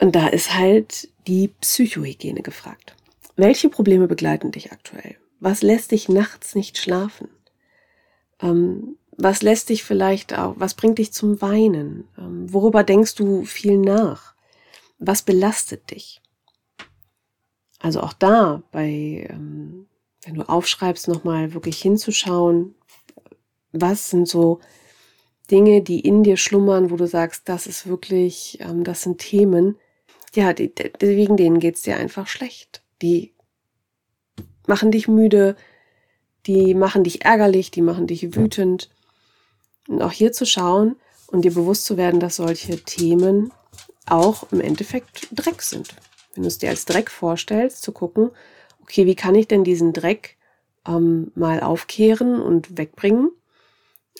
und 0.00 0.14
da 0.14 0.28
ist 0.28 0.54
halt 0.54 1.08
die 1.26 1.48
Psychohygiene 1.48 2.42
gefragt. 2.42 2.94
Welche 3.36 3.68
Probleme 3.68 4.06
begleiten 4.06 4.52
dich 4.52 4.72
aktuell? 4.72 5.16
Was 5.40 5.62
lässt 5.62 5.90
dich 5.90 6.08
nachts 6.08 6.54
nicht 6.54 6.78
schlafen? 6.78 7.28
Ähm, 8.40 8.96
Was 9.16 9.42
lässt 9.42 9.70
dich 9.70 9.82
vielleicht 9.82 10.36
auch, 10.36 10.54
was 10.58 10.74
bringt 10.74 10.98
dich 10.98 11.12
zum 11.12 11.40
Weinen? 11.40 12.06
Ähm, 12.18 12.52
worüber 12.52 12.84
denkst 12.84 13.14
du 13.14 13.44
viel 13.44 13.78
nach? 13.78 14.34
Was 14.98 15.22
belastet 15.22 15.90
dich? 15.90 16.20
Also 17.78 18.00
auch 18.00 18.12
da, 18.12 18.62
bei, 18.72 19.26
ähm, 19.30 19.86
wenn 20.24 20.34
du 20.34 20.48
aufschreibst, 20.48 21.08
nochmal 21.08 21.54
wirklich 21.54 21.80
hinzuschauen, 21.80 22.74
was 23.72 24.10
sind 24.10 24.28
so 24.28 24.60
Dinge, 25.50 25.82
die 25.82 26.00
in 26.00 26.22
dir 26.22 26.36
schlummern, 26.36 26.90
wo 26.90 26.96
du 26.96 27.06
sagst, 27.06 27.48
das 27.48 27.66
ist 27.66 27.86
wirklich, 27.86 28.58
ähm, 28.60 28.84
das 28.84 29.02
sind 29.02 29.18
Themen, 29.18 29.76
ja, 30.34 30.52
die, 30.52 30.72
wegen 30.98 31.36
denen 31.36 31.60
geht's 31.60 31.82
dir 31.82 31.96
einfach 31.96 32.26
schlecht. 32.26 32.82
Die 33.02 33.32
machen 34.66 34.90
dich 34.90 35.08
müde, 35.08 35.56
die 36.46 36.74
machen 36.74 37.04
dich 37.04 37.24
ärgerlich, 37.24 37.70
die 37.70 37.82
machen 37.82 38.06
dich 38.06 38.34
wütend. 38.34 38.90
Und 39.88 40.02
auch 40.02 40.12
hier 40.12 40.32
zu 40.32 40.46
schauen 40.46 40.96
und 41.28 41.44
dir 41.44 41.52
bewusst 41.52 41.84
zu 41.84 41.96
werden, 41.96 42.20
dass 42.20 42.36
solche 42.36 42.82
Themen 42.82 43.52
auch 44.06 44.50
im 44.52 44.60
Endeffekt 44.60 45.28
Dreck 45.32 45.62
sind. 45.62 45.94
Wenn 46.34 46.42
du 46.42 46.48
es 46.48 46.58
dir 46.58 46.70
als 46.70 46.84
Dreck 46.84 47.10
vorstellst, 47.10 47.82
zu 47.82 47.92
gucken, 47.92 48.30
okay, 48.82 49.06
wie 49.06 49.16
kann 49.16 49.34
ich 49.34 49.48
denn 49.48 49.64
diesen 49.64 49.92
Dreck 49.92 50.36
ähm, 50.86 51.32
mal 51.34 51.60
aufkehren 51.60 52.40
und 52.40 52.78
wegbringen 52.78 53.30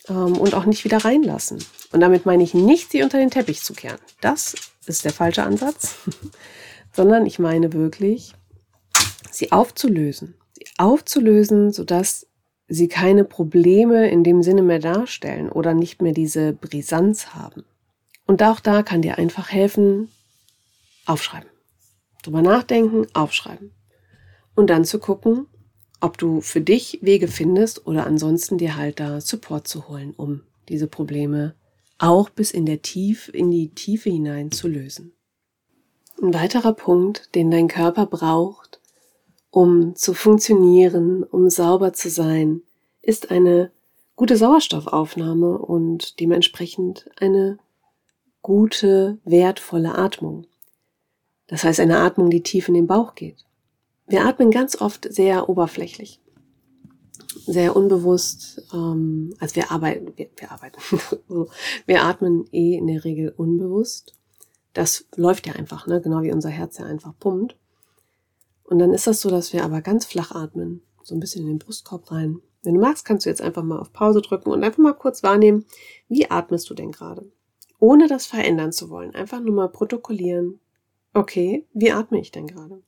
ähm, 0.09 0.37
und 0.37 0.55
auch 0.55 0.65
nicht 0.65 0.85
wieder 0.85 1.05
reinlassen. 1.05 1.63
Und 1.93 2.01
damit 2.01 2.27
meine 2.27 2.43
ich 2.43 2.55
nicht, 2.55 2.91
sie 2.91 3.03
unter 3.03 3.19
den 3.19 3.31
Teppich 3.31 3.63
zu 3.63 3.75
kehren. 3.75 3.99
Das 4.21 4.55
ist 4.87 5.05
der 5.05 5.13
falsche 5.13 5.43
Ansatz, 5.43 5.97
sondern 6.93 7.27
ich 7.27 7.39
meine 7.39 7.73
wirklich, 7.73 8.35
sie 9.31 9.53
aufzulösen. 9.53 10.35
Sie 10.53 10.67
aufzulösen, 10.79 11.73
sodass 11.73 12.26
sie 12.69 12.89
keine 12.89 13.25
Probleme 13.25 14.11
in 14.11 14.25
dem 14.25 14.43
Sinne 14.43 14.63
mehr 14.63 14.79
darstellen 14.79 15.51
oder 15.51 15.75
nicht 15.75 16.03
mehr 16.03 16.13
diese 16.13 16.53
Brisanz 16.53 17.35
haben. 17.35 17.65
Und 18.27 18.43
auch 18.43 18.61
da 18.61 18.83
kann 18.83 19.03
dir 19.03 19.19
einfach 19.19 19.51
helfen, 19.51 20.09
aufschreiben. 21.05 21.49
Drüber 22.23 22.43
nachdenken, 22.43 23.07
aufschreiben. 23.15 23.73
Und 24.55 24.71
dann 24.71 24.85
zu 24.85 24.99
gucken, 24.99 25.47
ob 26.01 26.19
du 26.19 26.41
für 26.41 26.61
dich 26.61 26.99
Wege 27.03 27.29
findest 27.29 27.87
oder 27.87 28.07
ansonsten 28.07 28.59
dir 28.59 28.77
halt 28.77 29.01
da 29.01 29.21
Support 29.21 29.69
zu 29.69 29.89
holen, 29.89 30.13
um 30.17 30.43
diese 30.69 30.89
Probleme 30.89 31.55
auch 31.99 32.29
bis 32.29 32.51
in 32.51 32.67
der 32.67 32.83
Tiefe, 32.83 33.31
in 33.31 33.51
die 33.51 33.71
Tiefe 33.71 34.11
hinein 34.11 34.51
zu 34.51 34.69
lösen. 34.69 35.13
Ein 36.21 36.35
weiterer 36.35 36.73
Punkt, 36.73 37.35
den 37.35 37.51
dein 37.51 37.69
Körper 37.69 38.07
braucht, 38.07 38.81
um 39.57 39.97
zu 39.97 40.13
funktionieren, 40.13 41.23
um 41.25 41.49
sauber 41.49 41.95
zu 41.95 42.11
sein, 42.11 42.61
ist 43.01 43.31
eine 43.31 43.73
gute 44.15 44.37
Sauerstoffaufnahme 44.37 45.57
und 45.57 46.21
dementsprechend 46.21 47.09
eine 47.19 47.59
gute, 48.43 49.17
wertvolle 49.25 49.95
Atmung. 49.95 50.47
Das 51.47 51.65
heißt 51.65 51.81
eine 51.81 52.01
Atmung, 52.01 52.29
die 52.29 52.43
tief 52.43 52.69
in 52.69 52.75
den 52.75 52.87
Bauch 52.87 53.15
geht. 53.15 53.47
Wir 54.07 54.27
atmen 54.27 54.51
ganz 54.51 54.79
oft 54.79 55.11
sehr 55.11 55.49
oberflächlich, 55.49 56.21
sehr 57.47 57.77
unbewusst. 57.77 58.63
Ähm, 58.75 59.33
also 59.39 59.57
wir 59.57 59.71
arbeiten, 59.71 60.13
wir, 60.17 60.29
wir 60.37 60.53
arbeiten, 60.53 60.83
wir 61.87 62.03
atmen 62.03 62.45
eh 62.53 62.75
in 62.75 62.89
der 62.89 63.05
Regel 63.05 63.33
unbewusst. 63.35 64.19
Das 64.75 65.07
läuft 65.17 65.47
ja 65.47 65.55
einfach, 65.55 65.87
ne? 65.87 66.03
genau 66.03 66.21
wie 66.21 66.33
unser 66.33 66.51
Herz 66.51 66.77
ja 66.77 66.85
einfach 66.85 67.15
pumpt. 67.19 67.57
Und 68.67 68.79
dann 68.81 68.93
ist 68.93 69.07
das 69.07 69.21
so, 69.21 69.31
dass 69.31 69.53
wir 69.53 69.65
aber 69.65 69.81
ganz 69.81 70.05
flach 70.05 70.33
atmen, 70.33 70.83
so 71.03 71.15
ein 71.15 71.21
bisschen 71.21 71.43
in 71.43 71.49
den 71.49 71.59
Brustkorb 71.59 72.11
rein. 72.11 72.41
Wenn 72.63 72.75
du 72.75 72.81
magst, 72.81 73.05
kannst 73.05 73.25
du 73.25 73.31
jetzt 73.31 73.41
einfach 73.41 73.63
mal 73.63 73.79
auf 73.79 73.93
Pause 73.93 74.21
drücken 74.21 74.51
und 74.51 74.65
einfach 74.65 74.83
mal 74.83 74.93
kurz 74.93 75.23
wahrnehmen, 75.23 75.65
wie 76.09 76.29
atmest 76.31 76.69
du 76.69 76.75
denn 76.75 76.91
gerade? 76.91 77.31
Ohne 77.79 78.09
das 78.09 78.27
verändern 78.27 78.73
zu 78.73 78.91
wollen. 78.91 79.15
Einfach 79.15 79.41
nur 79.41 79.55
mal 79.55 79.69
protokollieren. 79.69 80.59
Okay, 81.15 81.65
wie 81.75 81.93
atme 81.93 82.19
ich 82.19 82.33
denn 82.33 82.49
gerade? 82.49 82.83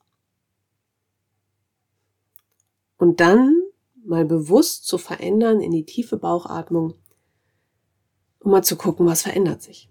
Und 2.97 3.21
dann 3.21 3.63
mal 4.05 4.25
bewusst 4.25 4.87
zu 4.87 4.99
verändern 4.99 5.61
in 5.61 5.71
die 5.71 5.85
tiefe 5.85 6.17
Bauchatmung, 6.17 6.95
um 8.41 8.51
mal 8.51 8.65
zu 8.65 8.77
gucken, 8.77 9.07
was 9.07 9.23
verändert 9.23 9.63
sich. 9.63 9.89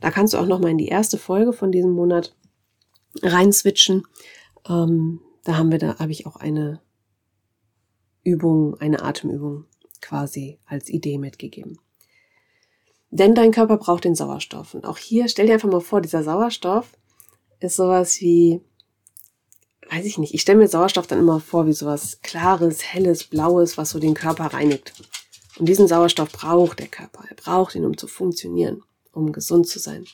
Da 0.00 0.12
kannst 0.12 0.34
du 0.34 0.38
auch 0.38 0.46
noch 0.46 0.60
mal 0.60 0.70
in 0.70 0.78
die 0.78 0.88
erste 0.88 1.18
Folge 1.18 1.52
von 1.52 1.72
diesem 1.72 1.90
Monat 1.90 2.36
rein 3.22 3.52
switchen. 3.52 4.06
Ähm, 4.68 5.20
da 5.44 5.56
haben 5.56 5.70
wir, 5.70 5.78
da 5.78 5.98
habe 5.98 6.12
ich 6.12 6.26
auch 6.26 6.36
eine 6.36 6.80
Übung, 8.22 8.80
eine 8.80 9.02
Atemübung 9.02 9.66
quasi 10.00 10.58
als 10.66 10.88
Idee 10.88 11.18
mitgegeben. 11.18 11.78
Denn 13.10 13.34
dein 13.34 13.52
Körper 13.52 13.76
braucht 13.76 14.04
den 14.04 14.14
Sauerstoff. 14.14 14.74
Und 14.74 14.86
auch 14.86 14.98
hier, 14.98 15.28
stell 15.28 15.46
dir 15.46 15.54
einfach 15.54 15.70
mal 15.70 15.80
vor, 15.80 16.00
dieser 16.00 16.24
Sauerstoff 16.24 16.92
ist 17.60 17.76
sowas 17.76 18.20
wie 18.20 18.60
weiß 19.90 20.04
ich 20.06 20.18
nicht, 20.18 20.34
ich 20.34 20.40
stelle 20.40 20.58
mir 20.58 20.68
Sauerstoff 20.68 21.06
dann 21.06 21.18
immer 21.18 21.40
vor 21.40 21.66
wie 21.66 21.72
sowas 21.72 22.18
klares, 22.22 22.82
helles, 22.82 23.24
blaues, 23.24 23.76
was 23.78 23.90
so 23.90 23.98
den 23.98 24.14
Körper 24.14 24.46
reinigt. 24.46 24.92
Und 25.58 25.68
diesen 25.68 25.86
Sauerstoff 25.86 26.32
braucht 26.32 26.80
der 26.80 26.88
Körper. 26.88 27.24
Er 27.28 27.36
braucht 27.36 27.74
ihn, 27.74 27.84
um 27.84 27.96
zu 27.96 28.06
funktionieren, 28.06 28.82
um 29.12 29.32
gesund 29.32 29.68
zu 29.68 29.78
sein. 29.78 30.04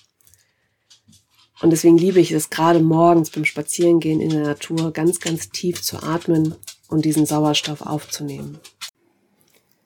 Und 1.62 1.70
deswegen 1.70 1.98
liebe 1.98 2.20
ich 2.20 2.32
es 2.32 2.50
gerade 2.50 2.80
morgens 2.80 3.30
beim 3.30 3.44
Spazierengehen 3.44 4.20
in 4.20 4.30
der 4.30 4.42
Natur 4.42 4.92
ganz, 4.92 5.20
ganz 5.20 5.50
tief 5.50 5.82
zu 5.82 6.02
atmen 6.02 6.54
und 6.88 7.04
diesen 7.04 7.26
Sauerstoff 7.26 7.82
aufzunehmen. 7.82 8.58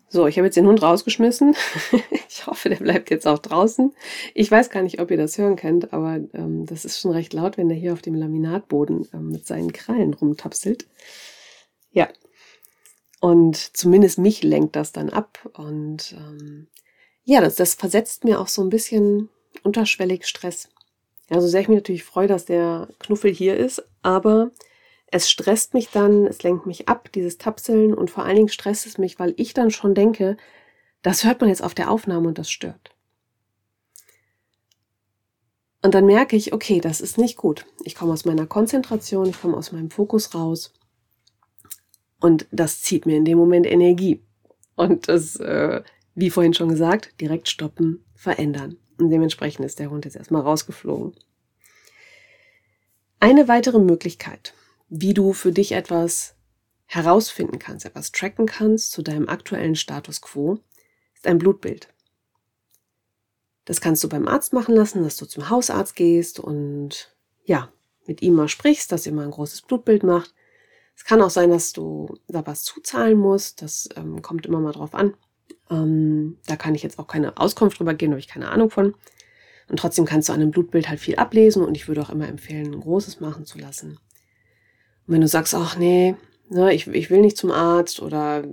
So, 0.09 0.29
ich 0.29 0.39
habe 0.39 0.47
jetzt 0.47 0.57
den 0.57 0.69
Hund 0.69 0.81
rausgeschmissen. 0.81 1.57
ich 2.29 2.47
hoffe, 2.47 2.69
der 2.69 2.77
bleibt 2.77 3.11
jetzt 3.11 3.27
auch 3.27 3.41
draußen. 3.41 3.93
Ich 4.33 4.49
weiß 4.49 4.71
gar 4.71 4.85
nicht, 4.85 5.01
ob 5.01 5.11
ihr 5.11 5.17
das 5.17 5.37
hören 5.39 5.57
könnt, 5.57 5.93
aber 5.93 6.21
ähm, 6.35 6.67
das 6.67 6.85
ist 6.85 7.01
schon 7.01 7.11
recht 7.11 7.33
laut, 7.33 7.59
wenn 7.59 7.69
der 7.69 7.77
hier 7.77 7.93
auf 7.93 8.03
dem 8.03 8.15
Laminatboden 8.15 9.09
ähm, 9.13 9.31
mit 9.31 9.45
seinen 9.45 9.73
Krallen 9.73 10.15
rumtapselt. 10.15 10.87
Ja. 11.91 12.09
Und 13.21 13.57
zumindest 13.57 14.19
mich 14.19 14.45
lenkt 14.45 14.77
das 14.77 14.93
dann 14.93 15.11
ab. 15.11 15.51
Und 15.55 16.15
ähm, 16.17 16.69
ja, 17.25 17.41
das, 17.41 17.57
das 17.57 17.75
versetzt 17.75 18.23
mir 18.23 18.41
auch 18.41 18.49
so 18.49 18.63
ein 18.63 18.71
bisschen 18.71 19.31
unterschwellig 19.65 20.27
Stress. 20.27 20.69
Ja, 21.31 21.41
so 21.41 21.49
sehr 21.49 21.63
ich 21.63 21.69
mich 21.69 21.79
natürlich 21.79 22.05
freue, 22.05 22.29
dass 22.29 22.45
der 22.45 22.89
Knuffel 22.99 23.33
hier 23.33 23.57
ist, 23.57 23.83
aber 24.03 24.51
es 25.07 25.31
stresst 25.31 25.75
mich 25.75 25.91
dann, 25.91 26.27
es 26.27 26.43
lenkt 26.43 26.67
mich 26.67 26.89
ab, 26.89 27.11
dieses 27.13 27.39
Tapseln 27.39 27.95
und 27.95 28.11
vor 28.11 28.25
allen 28.25 28.37
Dingen 28.37 28.49
stresst 28.49 28.87
es 28.87 28.99
mich, 28.99 29.19
weil 29.19 29.35
ich 29.37 29.55
dann 29.55 29.71
schon 29.71 29.95
denke, 29.95 30.37
das 31.03 31.25
hört 31.25 31.41
man 31.41 31.51
jetzt 31.51 31.63
auf 31.63 31.75
der 31.75 31.91
Aufnahme 31.91 32.29
und 32.29 32.39
das 32.39 32.51
stört. 32.51 32.91
Und 35.83 35.95
dann 35.95 36.07
merke 36.07 36.35
ich, 36.35 36.55
okay, 36.55 36.81
das 36.81 37.03
ist 37.03 37.19
nicht 37.19 37.37
gut. 37.37 37.67
Ich 37.85 37.95
komme 37.95 38.13
aus 38.13 38.25
meiner 38.25 38.47
Konzentration, 38.47 39.29
ich 39.29 39.39
komme 39.39 39.57
aus 39.57 39.71
meinem 39.71 39.91
Fokus 39.91 40.35
raus. 40.35 40.73
Und 42.21 42.47
das 42.51 42.81
zieht 42.81 43.05
mir 43.05 43.19
in 43.19 43.27
dem 43.27 43.37
Moment 43.37 43.67
Energie. 43.67 44.23
Und 44.77 45.09
das, 45.09 45.37
äh, 45.37 45.83
wie 46.15 46.31
vorhin 46.31 46.55
schon 46.55 46.71
gesagt, 46.71 47.21
direkt 47.21 47.49
stoppen, 47.49 48.03
verändern. 48.15 48.79
Und 48.99 49.11
dementsprechend 49.11 49.65
ist 49.65 49.79
der 49.79 49.91
Hund 49.91 50.05
jetzt 50.05 50.17
erstmal 50.17 50.43
rausgeflogen. 50.43 51.15
Eine 53.21 53.49
weitere 53.49 53.79
Möglichkeit, 53.79 54.55
wie 54.89 55.15
du 55.15 55.33
für 55.33 55.53
dich 55.53 55.73
etwas 55.73 56.35
herausfinden 56.87 57.59
kannst, 57.59 57.87
etwas 57.87 58.13
tracken 58.13 58.47
kannst 58.47 58.93
zu 58.93 59.03
deinem 59.03 59.29
aktuellen 59.29 59.77
Status 59.77 60.21
quo, 60.21 60.59
ist 61.15 61.27
ein 61.27 61.39
Blutbild. 61.39 61.89
Das 63.65 63.81
kannst 63.81 64.05
du 64.05 64.09
beim 64.09 64.29
Arzt 64.29 64.53
machen 64.53 64.75
lassen, 64.75 65.03
dass 65.03 65.17
du 65.17 65.25
zum 65.27 65.49
Hausarzt 65.49 65.97
gehst 65.97 66.39
und 66.39 67.17
ja, 67.45 67.73
mit 68.07 68.21
ihm 68.21 68.35
mal 68.35 68.49
sprichst, 68.49 68.93
dass 68.93 69.07
er 69.07 69.13
mal 69.13 69.25
ein 69.25 69.31
großes 69.31 69.63
Blutbild 69.63 70.03
macht. 70.03 70.35
Es 70.97 71.05
kann 71.05 71.23
auch 71.23 71.31
sein, 71.31 71.51
dass 71.51 71.73
du 71.73 72.19
da 72.29 72.47
was 72.47 72.63
zuzahlen 72.63 73.19
musst. 73.19 73.63
Das 73.63 73.89
ähm, 73.97 74.23
kommt 74.23 74.47
immer 74.47 74.61
mal 74.61 74.73
drauf 74.73 74.95
an. 74.95 75.15
Ähm, 75.71 76.39
da 76.47 76.57
kann 76.57 76.75
ich 76.75 76.83
jetzt 76.83 76.99
auch 76.99 77.07
keine 77.07 77.37
Auskunft 77.39 77.79
drüber 77.79 77.95
geben, 77.95 78.13
habe 78.13 78.21
ich 78.21 78.29
keine 78.29 78.51
Ahnung 78.51 78.71
von. 78.71 78.95
Und 79.69 79.79
trotzdem 79.79 80.05
kannst 80.05 80.29
du 80.29 80.33
an 80.33 80.41
einem 80.41 80.51
Blutbild 80.51 80.89
halt 80.89 81.01
viel 81.01 81.17
ablesen 81.17 81.65
und 81.65 81.77
ich 81.77 81.89
würde 81.89 82.03
auch 82.03 82.11
immer 82.11 82.29
empfehlen, 82.29 82.75
ein 82.75 82.81
großes 82.81 83.21
machen 83.21 83.47
zu 83.47 83.59
lassen. 83.59 83.99
Und 85.07 85.15
wenn 85.15 85.21
du 85.21 85.29
sagst, 85.29 85.55
ach 85.55 85.77
nee, 85.77 86.17
ne, 86.49 86.75
ich, 86.75 86.87
ich 86.89 87.11
will 87.11 87.21
nicht 87.21 87.37
zum 87.37 87.51
Arzt 87.51 88.01
oder 88.03 88.45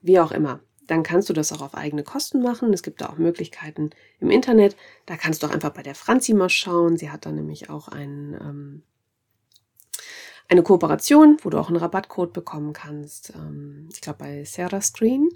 wie 0.00 0.18
auch 0.20 0.32
immer, 0.32 0.60
dann 0.86 1.02
kannst 1.02 1.28
du 1.28 1.32
das 1.32 1.52
auch 1.52 1.62
auf 1.62 1.74
eigene 1.74 2.02
Kosten 2.02 2.42
machen. 2.42 2.72
Es 2.72 2.82
gibt 2.82 3.00
da 3.00 3.08
auch 3.08 3.16
Möglichkeiten 3.16 3.90
im 4.20 4.30
Internet. 4.30 4.76
Da 5.06 5.16
kannst 5.16 5.42
du 5.42 5.46
auch 5.46 5.50
einfach 5.50 5.70
bei 5.70 5.82
der 5.82 5.94
Franzi 5.94 6.34
mal 6.34 6.50
schauen. 6.50 6.96
Sie 6.96 7.10
hat 7.10 7.24
da 7.26 7.32
nämlich 7.32 7.70
auch 7.70 7.88
einen, 7.88 8.34
ähm, 8.34 8.82
eine 10.48 10.62
Kooperation, 10.62 11.38
wo 11.42 11.50
du 11.50 11.58
auch 11.58 11.68
einen 11.68 11.78
Rabattcode 11.78 12.32
bekommen 12.32 12.74
kannst. 12.74 13.32
Ähm, 13.34 13.88
ich 13.92 14.00
glaube 14.02 14.18
bei 14.18 14.44
Sarah 14.44 14.82
Screen. 14.82 15.30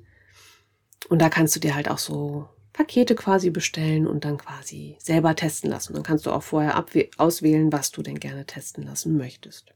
Und 1.08 1.20
da 1.20 1.28
kannst 1.28 1.56
du 1.56 1.60
dir 1.60 1.74
halt 1.74 1.90
auch 1.90 1.98
so 1.98 2.48
Pakete 2.72 3.14
quasi 3.14 3.50
bestellen 3.50 4.06
und 4.06 4.24
dann 4.24 4.38
quasi 4.38 4.96
selber 5.00 5.34
testen 5.34 5.70
lassen. 5.70 5.94
Dann 5.94 6.02
kannst 6.02 6.26
du 6.26 6.30
auch 6.30 6.42
vorher 6.42 6.84
auswählen, 7.16 7.72
was 7.72 7.90
du 7.90 8.02
denn 8.02 8.20
gerne 8.20 8.46
testen 8.46 8.84
lassen 8.84 9.16
möchtest. 9.16 9.74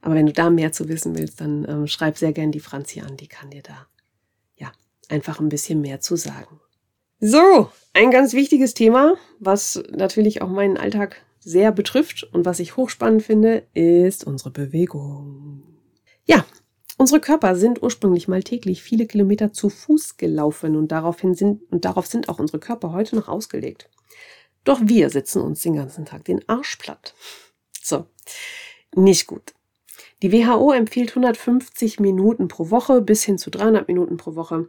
Aber 0.00 0.14
wenn 0.14 0.26
du 0.26 0.32
da 0.32 0.50
mehr 0.50 0.72
zu 0.72 0.88
wissen 0.88 1.16
willst, 1.16 1.40
dann 1.40 1.66
ähm, 1.68 1.86
schreib 1.86 2.16
sehr 2.16 2.32
gern 2.32 2.52
die 2.52 2.60
Franzi 2.60 3.00
an, 3.00 3.16
die 3.16 3.28
kann 3.28 3.50
dir 3.50 3.62
da 3.62 3.86
ja 4.56 4.72
einfach 5.08 5.40
ein 5.40 5.48
bisschen 5.48 5.80
mehr 5.80 6.00
zu 6.00 6.16
sagen. 6.16 6.60
So, 7.18 7.70
ein 7.92 8.10
ganz 8.10 8.32
wichtiges 8.32 8.72
Thema, 8.72 9.16
was 9.40 9.82
natürlich 9.90 10.40
auch 10.40 10.48
meinen 10.48 10.78
Alltag 10.78 11.22
sehr 11.38 11.72
betrifft 11.72 12.24
und 12.32 12.46
was 12.46 12.60
ich 12.60 12.76
hochspannend 12.76 13.22
finde, 13.22 13.66
ist 13.74 14.24
unsere 14.24 14.50
Bewegung. 14.50 15.62
Ja, 16.24 16.44
unsere 17.00 17.18
Körper 17.18 17.56
sind 17.56 17.82
ursprünglich 17.82 18.28
mal 18.28 18.42
täglich 18.42 18.82
viele 18.82 19.06
Kilometer 19.06 19.54
zu 19.54 19.70
Fuß 19.70 20.18
gelaufen 20.18 20.76
und 20.76 20.92
daraufhin 20.92 21.34
sind, 21.34 21.62
und 21.72 21.86
darauf 21.86 22.06
sind 22.06 22.28
auch 22.28 22.38
unsere 22.38 22.58
Körper 22.58 22.92
heute 22.92 23.16
noch 23.16 23.26
ausgelegt. 23.26 23.88
Doch 24.64 24.80
wir 24.84 25.08
sitzen 25.08 25.40
uns 25.40 25.62
den 25.62 25.76
ganzen 25.76 26.04
Tag 26.04 26.26
den 26.26 26.46
Arsch 26.46 26.76
platt. 26.76 27.14
So, 27.82 28.04
nicht 28.94 29.26
gut. 29.26 29.54
Die 30.20 30.30
WHO 30.30 30.72
empfiehlt 30.72 31.08
150 31.12 32.00
Minuten 32.00 32.48
pro 32.48 32.68
Woche 32.68 33.00
bis 33.00 33.24
hin 33.24 33.38
zu 33.38 33.48
300 33.48 33.88
Minuten 33.88 34.18
pro 34.18 34.34
Woche. 34.34 34.68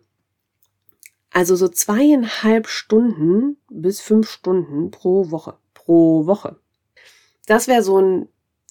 Also 1.32 1.58
so 1.58 1.68
zweieinhalb 1.68 2.68
Stunden 2.68 3.58
bis 3.70 4.00
fünf 4.00 4.30
Stunden 4.30 4.90
pro 4.90 5.32
Woche. 5.32 5.58
Pro 5.74 6.26
Woche. 6.28 6.62
Das 7.46 7.68
wäre 7.68 7.84
so 7.84 8.00
ein, 8.00 8.30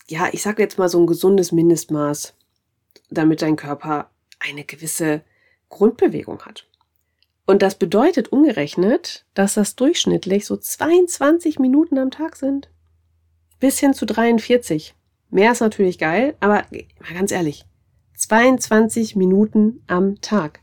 ja, 0.09 0.31
ich 0.33 0.41
sage 0.41 0.63
jetzt 0.63 0.79
mal 0.79 0.89
so 0.89 0.99
ein 0.99 1.07
gesundes 1.07 1.53
Mindestmaß, 1.53 2.35
damit 3.11 3.43
dein 3.43 3.57
Körper 3.57 4.11
eine 4.39 4.65
gewisse 4.65 5.23
Grundbewegung 5.69 6.43
hat. 6.43 6.67
Und 7.47 7.63
das 7.63 7.75
bedeutet 7.75 8.31
umgerechnet, 8.33 9.25
dass 9.35 9.55
das 9.55 9.75
durchschnittlich 9.77 10.47
so 10.47 10.57
22 10.57 11.59
Minuten 11.59 11.99
am 11.99 12.11
Tag 12.11 12.37
sind. 12.37 12.71
Bis 13.59 13.79
hin 13.81 13.93
zu 13.93 14.07
43. 14.07 14.95
Mehr 15.31 15.53
ist 15.53 15.61
natürlich 15.61 15.99
geil, 15.99 16.37
aber 16.41 16.65
mal 17.01 17.15
ganz 17.15 17.33
ehrlich, 17.33 17.65
22 18.17 19.17
Minuten 19.17 19.83
am 19.87 20.21
Tag. 20.21 20.61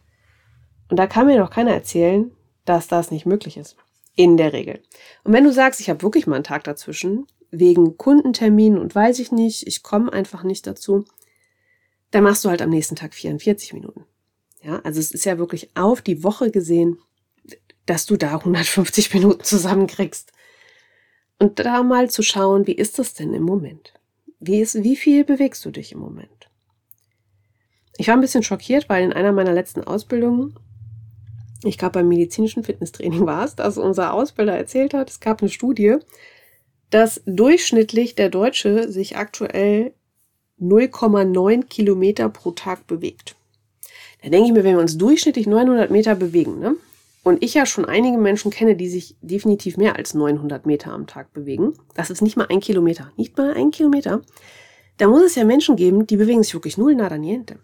Und 0.90 0.98
da 0.98 1.08
kann 1.08 1.28
mir 1.28 1.38
doch 1.38 1.50
keiner 1.50 1.72
erzählen, 1.72 2.32
dass 2.66 2.88
das 2.88 3.12
nicht 3.12 3.26
möglich 3.26 3.58
ist. 3.58 3.76
In 4.16 4.38
der 4.38 4.54
Regel. 4.54 4.82
Und 5.24 5.34
wenn 5.34 5.44
du 5.44 5.52
sagst, 5.52 5.80
ich 5.80 5.90
habe 5.90 6.02
wirklich 6.02 6.26
mal 6.26 6.36
einen 6.36 6.44
Tag 6.44 6.64
dazwischen, 6.64 7.28
wegen 7.52 7.98
Kundenterminen 7.98 8.80
und 8.80 8.96
weiß 8.96 9.20
ich 9.20 9.32
nicht, 9.32 9.68
ich 9.68 9.84
komme 9.84 10.12
einfach 10.12 10.44
nicht 10.44 10.68
dazu, 10.68 11.06
dann 12.12 12.24
machst 12.24 12.46
du 12.46 12.50
halt 12.50 12.62
am 12.62 12.70
nächsten 12.70 12.96
Tag 12.96 13.14
44 13.14 13.74
Minuten. 13.74 14.06
Ja, 14.64 14.80
also 14.80 15.00
es 15.00 15.12
ist 15.12 15.26
ja 15.26 15.38
wirklich 15.38 15.70
auf 15.76 16.02
die 16.02 16.24
Woche 16.24 16.52
gesehen, 16.52 16.98
dass 17.86 18.06
du 18.06 18.18
da 18.18 18.36
150 18.36 19.14
Minuten 19.14 19.44
zusammenkriegst. 19.44 20.32
Und 21.40 21.60
da 21.60 21.84
mal 21.84 22.10
zu 22.10 22.24
schauen, 22.24 22.66
wie 22.66 22.74
ist 22.74 22.98
das 23.00 23.14
denn 23.14 23.34
im 23.34 23.44
Moment? 23.44 23.94
Wie, 24.40 24.60
ist, 24.60 24.84
wie 24.84 24.96
viel 24.96 25.24
bewegst 25.24 25.64
du 25.66 25.72
dich 25.72 25.92
im 25.92 26.00
Moment? 26.00 26.50
Ich 27.98 28.08
war 28.08 28.16
ein 28.16 28.22
bisschen 28.22 28.44
schockiert, 28.44 28.90
weil 28.90 29.04
in 29.04 29.14
einer 29.14 29.32
meiner 29.32 29.54
letzten 29.54 29.84
Ausbildungen, 29.84 30.56
ich 31.64 31.78
glaube 31.78 31.94
beim 31.94 32.08
medizinischen 32.08 32.64
Fitnesstraining 32.64 33.26
war 33.26 33.46
es, 33.46 33.56
dass 33.56 33.78
unser 33.78 34.14
Ausbilder 34.14 34.56
erzählt 34.56 34.94
hat, 34.94 35.10
es 35.10 35.20
gab 35.20 35.42
eine 35.42 35.50
Studie, 35.50 35.98
dass 36.90 37.22
durchschnittlich 37.26 38.16
der 38.16 38.30
Deutsche 38.30 38.92
sich 38.92 39.18
aktuell 39.18 39.94
0,9 40.62 41.66
Kilometer 41.66 42.30
pro 42.30 42.52
Tag 42.52 42.88
bewegt. 42.88 43.36
Da 44.24 44.30
denke 44.30 44.48
ich 44.48 44.54
mir, 44.54 44.64
wenn 44.64 44.76
wir 44.76 44.82
uns 44.82 44.98
durchschnittlich 44.98 45.48
900 45.48 45.92
Meter 45.92 46.16
bewegen, 46.16 46.60
ne? 46.60 46.76
und 47.24 47.44
ich 47.44 47.54
ja 47.54 47.66
schon 47.66 47.86
einige 47.86 48.18
Menschen 48.18 48.52
kenne, 48.52 48.76
die 48.76 48.88
sich 48.88 49.16
definitiv 49.22 49.78
mehr 49.78 49.98
als 49.98 50.14
900 50.14 50.66
Meter 50.66 50.92
am 50.92 51.08
Tag 51.08 51.34
bewegen, 51.34 51.74
das 51.94 52.10
ist 52.10 52.22
nicht 52.22 52.38
mal 52.38 52.48
ein 52.50 52.62
Kilometer, 52.62 53.12
nicht 53.18 53.38
mal 53.38 53.54
ein 53.54 53.72
Kilometer, 53.72 54.22
da 54.98 55.08
muss 55.08 55.24
es 55.24 55.36
ja 55.36 55.44
Menschen 55.44 55.76
geben, 55.76 56.08
die 56.08 56.18
bewegen 56.18 56.42
sich 56.42 56.54
wirklich 56.54 56.78
null 56.78 56.96
nada 56.96 57.18
niente. 57.18 57.60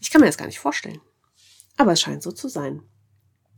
Ich 0.00 0.10
kann 0.10 0.20
mir 0.20 0.26
das 0.26 0.38
gar 0.38 0.46
nicht 0.46 0.58
vorstellen. 0.58 1.00
Aber 1.76 1.92
es 1.92 2.00
scheint 2.00 2.22
so 2.22 2.32
zu 2.32 2.48
sein. 2.48 2.82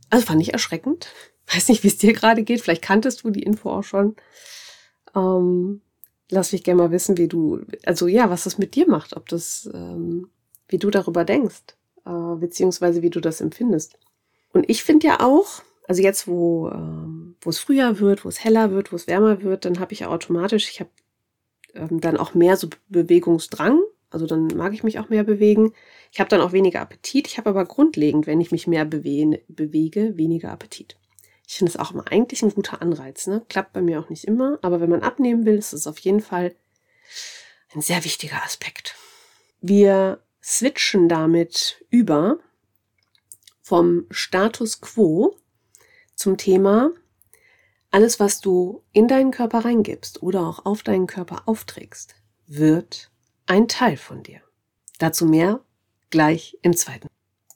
Also 0.09 0.25
fand 0.25 0.41
ich 0.41 0.53
erschreckend. 0.53 1.07
Weiß 1.53 1.69
nicht, 1.69 1.83
wie 1.83 1.87
es 1.87 1.97
dir 1.97 2.13
gerade 2.13 2.43
geht. 2.43 2.61
Vielleicht 2.61 2.81
kanntest 2.81 3.23
du 3.23 3.29
die 3.29 3.43
Info 3.43 3.69
auch 3.69 3.83
schon. 3.83 4.15
Ähm, 5.15 5.81
lass 6.29 6.51
mich 6.51 6.63
gerne 6.63 6.81
mal 6.81 6.91
wissen, 6.91 7.17
wie 7.17 7.27
du, 7.27 7.61
also 7.85 8.07
ja, 8.07 8.29
was 8.29 8.45
das 8.45 8.57
mit 8.57 8.75
dir 8.75 8.87
macht, 8.87 9.15
ob 9.15 9.27
das, 9.29 9.69
ähm, 9.73 10.29
wie 10.67 10.77
du 10.77 10.89
darüber 10.89 11.23
denkst, 11.23 11.75
äh, 12.05 12.35
beziehungsweise 12.37 13.01
wie 13.01 13.09
du 13.09 13.19
das 13.19 13.41
empfindest. 13.41 13.97
Und 14.53 14.69
ich 14.69 14.83
finde 14.83 15.07
ja 15.07 15.19
auch, 15.21 15.61
also 15.87 16.01
jetzt, 16.01 16.27
wo, 16.27 16.69
ähm, 16.69 17.35
wo 17.41 17.49
es 17.49 17.59
früher 17.59 17.99
wird, 17.99 18.25
wo 18.25 18.29
es 18.29 18.43
heller 18.43 18.71
wird, 18.71 18.91
wo 18.91 18.95
es 18.95 19.07
wärmer 19.07 19.43
wird, 19.43 19.65
dann 19.65 19.79
habe 19.79 19.93
ich 19.93 19.99
ja 19.99 20.09
automatisch, 20.09 20.69
ich 20.69 20.79
habe 20.79 20.89
ähm, 21.75 22.01
dann 22.01 22.17
auch 22.17 22.33
mehr 22.33 22.57
so 22.57 22.69
Bewegungsdrang. 22.89 23.81
Also 24.09 24.27
dann 24.27 24.47
mag 24.47 24.73
ich 24.73 24.83
mich 24.83 24.97
auch 24.99 25.09
mehr 25.09 25.23
bewegen. 25.23 25.73
Ich 26.11 26.19
habe 26.19 26.29
dann 26.29 26.41
auch 26.41 26.53
weniger 26.53 26.79
Appetit. 26.79 27.27
Ich 27.27 27.37
habe 27.37 27.49
aber 27.49 27.65
grundlegend, 27.65 28.27
wenn 28.27 28.39
ich 28.39 28.51
mich 28.51 28.65
mehr 28.65 28.85
bewege, 28.85 29.41
bewege 29.49 30.17
weniger 30.17 30.51
Appetit. 30.51 30.95
Ich 31.47 31.55
finde 31.55 31.71
es 31.71 31.77
auch 31.77 31.91
immer 31.91 32.05
eigentlich 32.11 32.41
ein 32.41 32.53
guter 32.53 32.81
Anreiz. 32.81 33.27
Ne? 33.27 33.45
Klappt 33.49 33.73
bei 33.73 33.81
mir 33.81 33.99
auch 33.99 34.09
nicht 34.09 34.25
immer, 34.25 34.59
aber 34.61 34.81
wenn 34.81 34.89
man 34.89 35.03
abnehmen 35.03 35.45
will, 35.45 35.57
ist 35.57 35.73
es 35.73 35.87
auf 35.87 35.99
jeden 35.99 36.21
Fall 36.21 36.55
ein 37.73 37.81
sehr 37.81 38.03
wichtiger 38.03 38.43
Aspekt. 38.43 38.95
Wir 39.61 40.21
switchen 40.43 41.09
damit 41.09 41.83
über 41.89 42.39
vom 43.61 44.05
Status 44.11 44.81
quo 44.81 45.35
zum 46.15 46.37
Thema 46.37 46.91
alles, 47.95 48.19
was 48.19 48.41
du 48.41 48.83
in 48.91 49.07
deinen 49.07 49.31
Körper 49.31 49.63
reingibst 49.63 50.21
oder 50.21 50.41
auch 50.41 50.65
auf 50.65 50.83
deinen 50.83 51.07
Körper 51.07 51.43
aufträgst, 51.45 52.15
wird 52.45 53.09
ein 53.45 53.69
Teil 53.69 53.95
von 53.95 54.21
dir. 54.21 54.41
Dazu 54.99 55.25
mehr 55.25 55.61
gleich 56.09 56.57
im 56.61 56.75
zweiten. 56.75 57.07